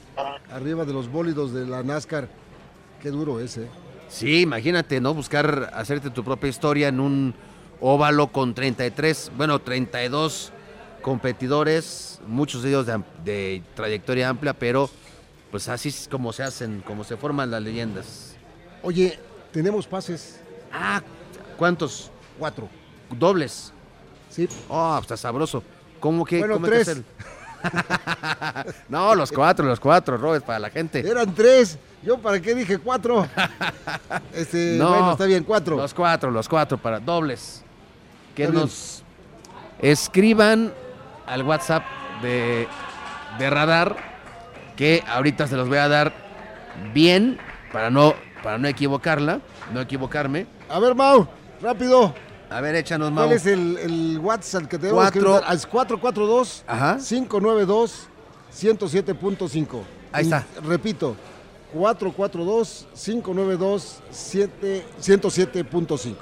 arriba 0.51 0.85
de 0.85 0.93
los 0.93 1.11
bólidos 1.11 1.53
de 1.53 1.67
la 1.67 1.83
NASCAR. 1.83 2.29
Qué 3.01 3.11
duro 3.11 3.39
es, 3.39 3.59
¿eh? 3.59 3.69
Sí, 4.09 4.43
imagínate, 4.43 5.01
¿no? 5.01 5.15
Buscar 5.15 5.71
hacerte 5.75 6.11
tu 6.11 6.23
propia 6.25 6.49
historia 6.49 6.89
en 6.89 7.01
un 7.01 7.35
óvalo 7.81 8.29
con 8.29 8.55
33, 8.55 9.33
bueno, 9.37 9.59
32 9.61 10.53
competidores, 11.03 12.21
muchos 12.27 12.63
de 12.63 12.71
ellos 12.71 12.87
de, 13.25 13.63
trayectoria 13.75 14.29
amplia, 14.29 14.55
pero 14.55 14.91
pues 15.51 15.69
así 15.69 15.91
es 15.91 16.09
como 16.11 16.33
se 16.33 16.43
hacen, 16.43 16.83
como 16.87 17.05
se 17.05 17.17
forman 17.17 17.51
las 17.51 17.63
leyendas. 17.63 18.35
Oye, 18.83 19.19
tenemos 19.53 19.87
pases, 19.87 20.41
Ah, 20.73 21.01
¿cuántos? 21.57 22.11
cuatro. 22.39 22.69
Dobles. 23.11 23.73
Sí, 24.31 24.49
Oh, 24.69 24.99
está 25.01 25.17
sabroso. 25.17 25.63
¿Cómo 26.01 26.25
que? 26.25 26.39
Bueno, 26.41 26.55
cómo 26.55 26.67
que? 26.67 26.85
no, 28.89 29.15
los 29.15 29.31
cuatro, 29.33 29.67
los 29.67 29.81
cuatro, 29.81 30.17
Robert, 30.17 30.45
para 30.45 30.59
la 30.59 30.71
gente. 30.71 31.01
eran 31.01 31.35
tres. 31.35 31.79
¿Yo 32.03 32.19
para 32.19 32.41
qué 32.41 32.55
dije 32.55 32.79
cuatro? 32.79 33.27
Este, 34.33 34.77
No, 34.79 34.89
bueno, 34.91 35.13
está 35.13 35.25
bien, 35.25 35.45
cuatro. 35.45 35.77
Los 35.77 35.95
cuatro, 35.95 36.31
los 36.31 36.49
cuatro 36.49 36.79
para 36.79 37.01
dobles. 37.01 37.63
Que 38.35 38.45
Está 38.45 38.53
bien. 38.53 38.63
nos 38.65 39.03
escriban 39.81 40.73
al 41.27 41.43
WhatsApp 41.43 41.83
de, 42.23 42.69
de 43.39 43.51
Radar, 43.51 43.97
que 44.77 45.03
ahorita 45.09 45.47
se 45.47 45.57
los 45.57 45.69
voy 45.69 45.79
a 45.79 45.89
dar 45.89 46.13
bien 46.93 47.39
para 47.73 47.91
no, 47.91 48.15
para 48.43 48.59
no 48.59 48.69
equivocarla, 48.69 49.41
no 49.73 49.81
equivocarme. 49.81 50.47
A 50.69 50.79
ver, 50.79 50.95
Mau, 50.95 51.27
rápido. 51.63 52.15
A 52.51 52.61
ver, 52.61 52.75
échanos, 52.77 53.11
Mau. 53.11 53.25
¿Cuál 53.25 53.37
es 53.37 53.47
el, 53.47 53.77
el 53.79 54.19
WhatsApp 54.21 54.65
que 54.67 54.79
tenemos 54.79 55.11
que 55.11 55.19
Cuatro. 55.21 55.33
dar? 55.35 55.45
Ah, 55.47 55.55
Es 55.55 55.67
442 55.67 56.65
Ajá. 56.67 56.99
592 56.99 58.09
107.5. 58.57 59.81
Ahí 60.13 60.25
está. 60.25 60.45
Y 60.63 60.67
repito, 60.67 61.17
442 61.73 62.87
592 62.95 64.01
107.5. 64.13 66.15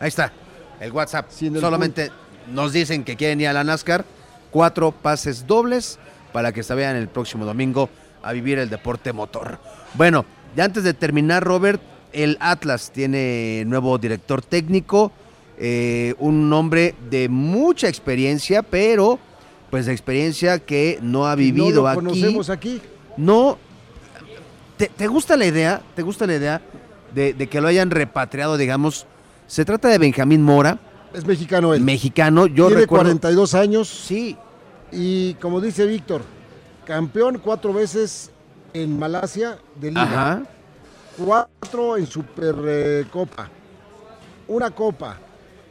Ahí 0.00 0.08
está, 0.08 0.32
el 0.80 0.92
WhatsApp. 0.92 1.26
El 1.40 1.60
Solamente 1.60 2.10
nos 2.50 2.72
dicen 2.72 3.04
que 3.04 3.16
quieren 3.16 3.40
ir 3.40 3.48
a 3.48 3.52
la 3.52 3.64
NASCAR. 3.64 4.04
Cuatro 4.50 4.92
pases 4.92 5.46
dobles 5.46 5.98
para 6.32 6.52
que 6.52 6.62
se 6.62 6.74
vean 6.74 6.96
el 6.96 7.08
próximo 7.08 7.44
domingo 7.44 7.88
a 8.22 8.32
vivir 8.32 8.58
el 8.58 8.70
deporte 8.70 9.12
motor. 9.12 9.58
Bueno, 9.94 10.24
ya 10.56 10.64
antes 10.64 10.84
de 10.84 10.94
terminar, 10.94 11.42
Robert, 11.42 11.80
el 12.12 12.36
Atlas 12.40 12.90
tiene 12.92 13.64
nuevo 13.66 13.96
director 13.98 14.42
técnico, 14.42 15.10
eh, 15.58 16.14
un 16.18 16.52
hombre 16.52 16.94
de 17.10 17.28
mucha 17.28 17.88
experiencia, 17.88 18.62
pero 18.62 19.18
pues 19.70 19.86
de 19.86 19.92
experiencia 19.92 20.58
que 20.58 20.98
no 21.02 21.26
ha 21.26 21.34
vivido 21.34 21.76
no 21.76 21.82
lo 21.82 21.88
aquí. 21.88 21.96
conocemos 21.96 22.50
aquí. 22.50 22.80
No. 23.16 23.58
¿Te, 24.76 24.86
te 24.88 25.06
gusta 25.06 25.36
la 25.36 25.46
idea? 25.46 25.80
¿Te 25.94 26.02
gusta 26.02 26.26
la 26.26 26.34
idea 26.34 26.60
de, 27.14 27.32
de 27.34 27.46
que 27.46 27.60
lo 27.60 27.68
hayan 27.68 27.90
repatriado, 27.90 28.56
digamos? 28.56 29.06
Se 29.46 29.64
trata 29.64 29.88
de 29.88 29.98
Benjamín 29.98 30.42
Mora, 30.42 30.78
Es 31.14 31.24
mexicano 31.26 31.74
él. 31.74 31.82
mexicano. 31.82 32.46
Yo 32.46 32.66
Tiene 32.68 32.82
recuerdo. 32.82 33.04
42 33.04 33.54
años 33.54 33.88
Sí, 33.88 34.36
y 34.90 35.34
como 35.34 35.60
dice 35.60 35.86
Víctor, 35.86 36.22
campeón 36.86 37.38
cuatro 37.42 37.72
veces 37.72 38.30
en 38.74 38.98
Malasia 38.98 39.58
de 39.80 39.88
Liga. 39.90 40.02
ajá. 40.02 40.42
Cuatro 41.18 41.96
en 41.98 42.06
Supercopa. 42.06 43.48
Una 44.48 44.70
copa. 44.70 45.18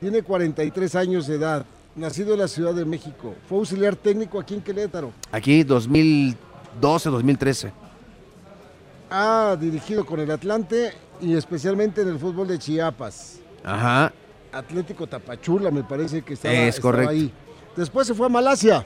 Tiene 0.02 0.24
43 0.24 0.96
años 0.96 1.28
de 1.28 1.36
edad. 1.36 1.64
Nacido 1.96 2.34
en 2.34 2.40
la 2.40 2.48
Ciudad 2.48 2.74
de 2.74 2.86
México. 2.86 3.36
Fue 3.48 3.60
auxiliar 3.60 3.96
técnico 3.96 4.40
aquí 4.40 4.56
en 4.56 4.62
Querétaro. 4.62 5.12
Aquí 5.32 5.64
2012, 5.64 7.10
2013. 7.10 7.72
Ha 9.12 9.56
dirigido 9.62 10.04
con 10.04 10.20
el 10.20 10.32
Atlante 10.32 10.94
y 11.22 11.36
especialmente 11.36 12.02
en 12.02 12.08
el 12.08 12.18
fútbol 12.18 12.48
de 12.48 12.58
Chiapas. 12.58 13.40
Ajá. 13.64 14.12
Atlético 14.52 15.06
Tapachula, 15.06 15.70
me 15.70 15.84
parece 15.84 16.24
que 16.24 16.34
estaba, 16.34 16.52
Es 16.56 16.76
estaba 16.78 16.92
correcto. 16.94 17.12
ahí. 17.12 17.32
Después 17.76 18.08
se 18.08 18.16
fue 18.16 18.26
a 18.26 18.30
Malasia. 18.30 18.84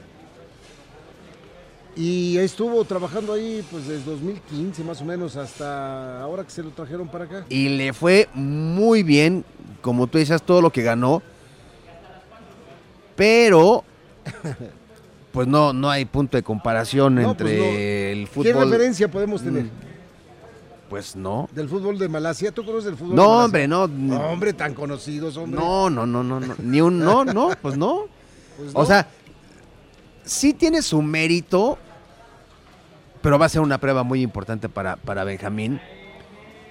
Y 1.98 2.36
estuvo 2.36 2.84
trabajando 2.84 3.32
ahí 3.32 3.64
pues 3.70 3.86
desde 3.88 4.04
2015 4.10 4.84
más 4.84 5.00
o 5.00 5.04
menos 5.06 5.34
hasta 5.36 6.20
ahora 6.20 6.44
que 6.44 6.50
se 6.50 6.62
lo 6.62 6.70
trajeron 6.70 7.08
para 7.08 7.24
acá. 7.24 7.46
Y 7.48 7.70
le 7.70 7.92
fue 7.94 8.28
muy 8.34 9.02
bien, 9.02 9.44
como 9.80 10.06
tú 10.06 10.18
decías, 10.18 10.42
todo 10.42 10.60
lo 10.60 10.70
que 10.70 10.82
ganó. 10.82 11.22
Pero, 13.16 13.82
pues 15.32 15.46
no, 15.48 15.72
no 15.72 15.88
hay 15.90 16.04
punto 16.04 16.36
de 16.36 16.42
comparación 16.42 17.14
No, 17.14 17.30
entre 17.30 17.46
pues 17.46 17.58
no. 17.58 17.64
el 17.64 18.18
¿Qué 18.20 18.52
fútbol. 18.52 18.70
referencia 18.70 19.10
podemos 19.10 19.42
tener 19.42 19.64
Mm. 19.64 19.70
Pues 20.90 21.16
no. 21.16 21.48
del 21.52 21.68
fútbol 21.68 21.98
de 21.98 22.08
Malasia? 22.08 22.52
¿Tú 22.52 22.64
conoces 22.64 22.90
el 22.90 22.96
fútbol 22.96 23.10
de 23.10 23.16
No, 23.16 23.22
Malasia? 23.24 23.44
hombre, 23.46 23.66
no. 23.68 23.88
No, 23.88 24.20
hombre, 24.28 24.52
tan 24.52 24.72
conocidos, 24.72 25.36
hombre. 25.36 25.58
No, 25.58 25.90
no, 25.90 26.06
no, 26.06 26.22
no, 26.22 26.38
no. 26.38 26.54
Ni 26.62 26.80
un 26.80 26.98
no, 27.00 27.24
no, 27.24 27.50
pues 27.60 27.76
no. 27.76 28.04
Pues 28.56 28.72
no. 28.72 28.80
O 28.80 28.86
sea, 28.86 29.06
sí 30.24 30.54
tiene 30.54 30.80
su 30.82 31.02
mérito, 31.02 31.76
pero 33.26 33.40
va 33.40 33.46
a 33.46 33.48
ser 33.48 33.60
una 33.60 33.78
prueba 33.78 34.04
muy 34.04 34.22
importante 34.22 34.68
para, 34.68 34.94
para 34.94 35.24
Benjamín. 35.24 35.80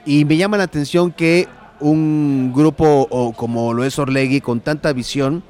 Y 0.06 0.24
me 0.24 0.38
llama 0.38 0.56
la 0.56 0.64
atención 0.64 1.12
que 1.12 1.50
un 1.82 2.54
grupo 2.56 3.06
o 3.10 3.34
como 3.34 3.74
lo 3.74 3.84
es 3.84 4.00
Orlegui, 4.00 4.40
con 4.40 4.62
tanta 4.62 4.94
visión, 4.94 5.44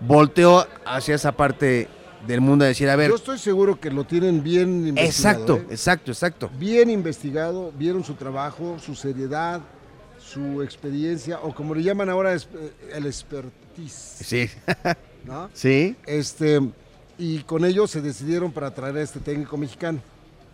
volteó 0.00 0.66
hacia 0.86 1.14
esa 1.16 1.32
parte 1.32 1.88
del 2.26 2.40
mundo 2.40 2.64
a 2.64 2.68
decir, 2.68 2.88
a 2.88 2.96
ver, 2.96 3.10
yo 3.10 3.16
estoy 3.16 3.36
seguro 3.36 3.78
que 3.78 3.90
lo 3.90 4.04
tienen 4.04 4.42
bien 4.42 4.86
investigado. 4.88 5.04
exacto, 5.06 5.56
¿eh? 5.56 5.66
exacto, 5.68 6.10
exacto. 6.12 6.50
Bien 6.58 6.88
investigado, 6.88 7.70
vieron 7.76 8.04
su 8.04 8.14
trabajo, 8.14 8.78
su 8.78 8.94
seriedad, 8.94 9.60
su 10.18 10.62
experiencia, 10.62 11.40
o 11.42 11.54
como 11.54 11.74
le 11.74 11.82
llaman 11.82 12.08
ahora, 12.08 12.34
eh, 12.34 12.38
el 12.94 13.04
expertise, 13.04 14.16
Sí, 14.24 14.48
¿no? 15.26 15.50
sí. 15.52 15.94
Este, 16.06 16.62
y 17.18 17.38
con 17.40 17.64
ello 17.64 17.86
se 17.86 18.00
decidieron 18.00 18.52
para 18.52 18.72
traer 18.74 18.96
a 18.96 19.02
este 19.02 19.20
técnico 19.20 19.56
mexicano. 19.56 20.00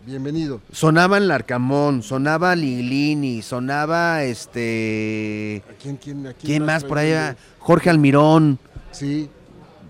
Bienvenido. 0.06 0.60
Sonaban 0.72 1.28
Larcamón, 1.28 2.02
sonaba 2.02 2.56
Lilini, 2.56 3.42
sonaba 3.42 4.24
este... 4.24 5.62
¿A 5.70 5.74
quién, 5.82 5.96
quién, 5.96 6.26
a 6.26 6.32
¿Quién 6.32 6.64
más 6.64 6.84
por 6.84 6.98
allá? 6.98 7.36
Jorge 7.58 7.90
Almirón. 7.90 8.58
Sí, 8.92 9.28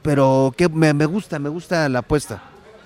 Pero 0.02 0.52
que 0.56 0.68
me, 0.68 0.92
me 0.94 1.06
gusta, 1.06 1.38
me 1.38 1.48
gusta 1.48 1.88
la 1.88 2.00
apuesta. 2.00 2.42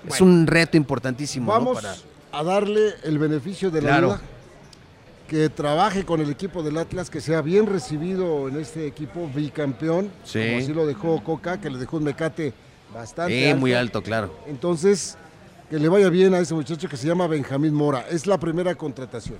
Es 0.07 0.20
un 0.20 0.47
reto 0.47 0.77
importantísimo. 0.77 1.47
¿no? 1.47 1.53
vamos 1.59 1.77
Para- 1.83 1.94
a 2.33 2.42
darle 2.42 2.90
el 3.05 3.18
beneficio 3.18 3.70
de 3.70 3.81
la 3.81 3.88
Claro. 3.88 4.07
duda. 4.09 4.20
Que 5.29 5.49
trabaje 5.49 6.05
con 6.05 6.20
el 6.20 6.29
equipo 6.31 6.62
del 6.62 6.77
Atlas, 6.77 7.09
que 7.09 7.23
sea 7.23 7.40
bien 7.40 7.66
recibido 7.66 8.49
en 8.49 8.61
este 8.61 8.87
equipo 8.87 9.31
bicampeón, 9.35 10.11
Sí. 10.25 10.40
como 10.44 10.59
así 10.59 10.75
lo 10.75 10.87
dejó 10.87 11.25
Coca, 11.25 11.59
que 11.59 11.70
le 11.70 11.79
dejó 11.79 11.97
un 11.97 12.05
mecate 12.05 12.53
bastante 12.94 13.50
alto. 13.50 13.61
muy 13.61 13.72
alto, 13.72 14.02
claro. 14.02 14.35
Entonces, 14.46 15.18
que 15.68 15.78
le 15.78 15.88
vaya 15.88 16.09
bien 16.09 16.35
a 16.35 16.38
ese 16.38 16.54
muchacho 16.54 16.88
que 16.88 16.96
se 16.96 17.07
llama 17.07 17.26
Benjamín 17.26 17.74
Mora. 17.74 18.07
Es 18.09 18.26
la 18.26 18.38
primera 18.38 18.74
contratación. 18.74 19.38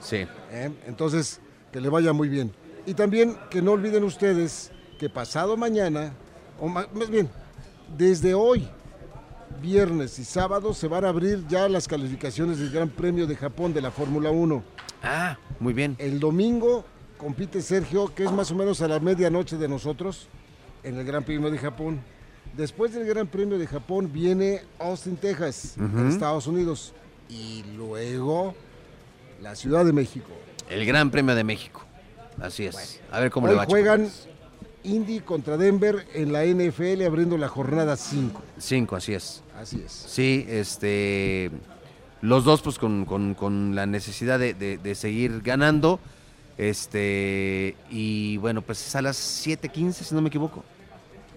Sí. 0.00 0.26
¿eh? 0.50 0.70
Entonces, 0.86 1.40
que 1.72 1.80
le 1.80 1.88
vaya 1.88 2.12
muy 2.12 2.28
bien. 2.28 2.52
Y 2.86 2.94
también 2.94 3.36
que 3.50 3.62
no 3.62 3.72
olviden 3.72 4.04
ustedes 4.04 4.72
que 4.98 5.08
pasado 5.08 5.56
mañana, 5.56 6.12
o 6.60 6.68
más 6.68 7.10
bien, 7.10 7.28
desde 7.96 8.34
hoy, 8.34 8.68
viernes 9.62 10.18
y 10.18 10.24
sábado, 10.24 10.74
se 10.74 10.88
van 10.88 11.04
a 11.04 11.08
abrir 11.08 11.46
ya 11.48 11.68
las 11.68 11.86
calificaciones 11.86 12.58
del 12.58 12.70
Gran 12.70 12.88
Premio 12.88 13.26
de 13.26 13.36
Japón 13.36 13.72
de 13.72 13.80
la 13.80 13.90
Fórmula 13.90 14.30
1. 14.30 14.62
Ah, 15.02 15.38
muy 15.60 15.72
bien. 15.72 15.96
El 15.98 16.18
domingo 16.18 16.84
compite 17.16 17.60
Sergio, 17.62 18.12
que 18.14 18.24
es 18.24 18.32
más 18.32 18.50
o 18.50 18.54
menos 18.54 18.80
a 18.80 18.88
la 18.88 19.00
medianoche 19.00 19.56
de 19.56 19.68
nosotros, 19.68 20.28
en 20.82 20.98
el 20.98 21.04
Gran 21.04 21.24
Premio 21.24 21.50
de 21.50 21.58
Japón. 21.58 22.00
Después 22.56 22.92
del 22.92 23.06
Gran 23.06 23.26
Premio 23.28 23.58
de 23.58 23.66
Japón 23.66 24.10
viene 24.12 24.62
Austin, 24.78 25.16
Texas, 25.16 25.74
en. 25.78 26.08
Estados 26.08 26.46
Unidos. 26.46 26.92
Y 27.28 27.62
luego 27.76 28.54
la 29.42 29.54
Ciudad 29.54 29.84
de 29.84 29.92
México. 29.92 30.28
El 30.68 30.84
Gran 30.86 31.10
Premio 31.10 31.34
de 31.34 31.44
México. 31.44 31.82
Así 32.40 32.66
es. 32.66 33.00
A 33.12 33.20
ver 33.20 33.30
cómo 33.30 33.46
Hoy 33.46 33.52
le 33.52 33.58
va. 33.58 33.64
juegan. 33.66 34.08
Indy 34.84 35.20
contra 35.20 35.56
Denver 35.56 36.06
en 36.14 36.32
la 36.32 36.44
NFL 36.44 37.04
abriendo 37.04 37.36
la 37.36 37.48
jornada 37.48 37.96
5. 37.96 38.42
Cinco, 38.58 38.96
así 38.96 39.12
es. 39.12 39.42
Así 39.60 39.82
es. 39.84 39.92
Sí, 39.92 40.46
este. 40.48 41.50
Los 42.22 42.44
dos, 42.44 42.62
pues, 42.62 42.78
con, 42.78 43.04
con- 43.04 43.34
con 43.34 43.74
la 43.74 43.86
necesidad 43.86 44.38
de, 44.38 44.54
de- 44.54 44.78
de 44.78 44.94
seguir 44.94 45.42
ganando. 45.42 46.00
Este. 46.56 47.76
Y 47.90 48.36
bueno, 48.38 48.62
pues 48.62 48.86
es 48.86 48.94
a 48.96 49.02
las 49.02 49.16
7:15, 49.46 49.92
si 49.92 50.14
no 50.14 50.22
me 50.22 50.28
equivoco. 50.28 50.64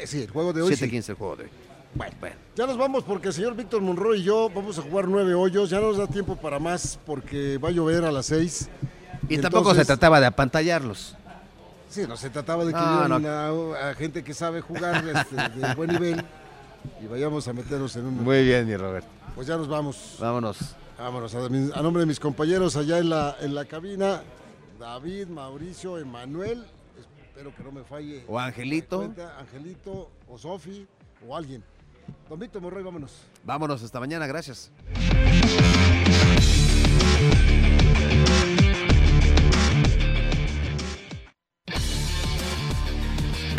Eh, 0.01 0.07
Sí, 0.07 0.21
el 0.23 0.29
juego 0.29 0.53
de 0.53 0.61
hoy. 0.61 0.75
sí. 0.75 0.85
7:15 0.85 1.09
el 1.09 1.15
juego 1.15 1.35
de 1.37 1.43
hoy. 1.45 1.49
Bueno, 1.93 2.15
Bueno. 2.19 2.35
ya 2.55 2.65
nos 2.67 2.77
vamos 2.77 3.03
porque 3.03 3.27
el 3.29 3.33
señor 3.33 3.55
Víctor 3.55 3.81
Monroy 3.81 4.19
y 4.21 4.23
yo 4.23 4.49
vamos 4.53 4.77
a 4.79 4.81
jugar 4.81 5.07
nueve 5.07 5.33
hoyos. 5.33 5.69
Ya 5.69 5.79
no 5.79 5.87
nos 5.89 5.97
da 5.97 6.07
tiempo 6.07 6.35
para 6.37 6.57
más 6.59 6.97
porque 7.05 7.57
va 7.57 7.69
a 7.69 7.71
llover 7.71 8.05
a 8.05 8.11
las 8.11 8.27
6. 8.27 8.69
Y 9.27 9.37
tampoco 9.39 9.75
se 9.75 9.83
trataba 9.85 10.19
de 10.19 10.25
apantallarlos. 10.27 11.15
Sí, 11.89 12.05
no 12.07 12.15
se 12.15 12.29
trataba 12.29 12.63
de 12.63 12.71
que 12.71 12.79
No. 12.79 13.27
A, 13.75 13.89
a 13.89 13.93
gente 13.95 14.23
que 14.23 14.33
sabe 14.33 14.61
jugar 14.61 15.03
este, 15.05 15.35
de 15.59 15.75
buen 15.75 15.89
nivel 15.91 16.23
y 17.03 17.07
vayamos 17.07 17.47
a 17.49 17.53
meternos 17.53 17.93
en 17.97 18.05
un... 18.05 18.23
Muy 18.23 18.43
bien, 18.45 18.65
mi 18.65 18.77
Robert. 18.77 19.05
Pues 19.35 19.47
ya 19.47 19.57
nos 19.57 19.67
vamos. 19.67 20.15
Vámonos. 20.19 20.57
Vámonos. 20.97 21.35
A, 21.35 21.39
a 21.39 21.81
nombre 21.81 21.99
de 22.01 22.05
mis 22.05 22.19
compañeros 22.19 22.77
allá 22.77 22.99
en 22.99 23.09
la, 23.09 23.35
en 23.41 23.53
la 23.53 23.65
cabina, 23.65 24.21
David, 24.79 25.27
Mauricio, 25.27 25.97
Emanuel, 25.97 26.63
espero 27.31 27.55
que 27.55 27.63
no 27.63 27.71
me 27.71 27.83
falle. 27.83 28.23
O 28.27 28.37
Angelito. 28.37 28.97
cuenta, 28.97 29.39
Angelito, 29.39 30.11
o 30.27 30.37
Sofi, 30.37 30.85
o 31.25 31.35
alguien. 31.35 31.63
Don 32.29 32.37
Víctor 32.37 32.61
Monroy, 32.61 32.83
vámonos. 32.83 33.21
Vámonos 33.43 33.81
hasta 33.83 33.99
mañana, 33.99 34.27
gracias. 34.27 34.71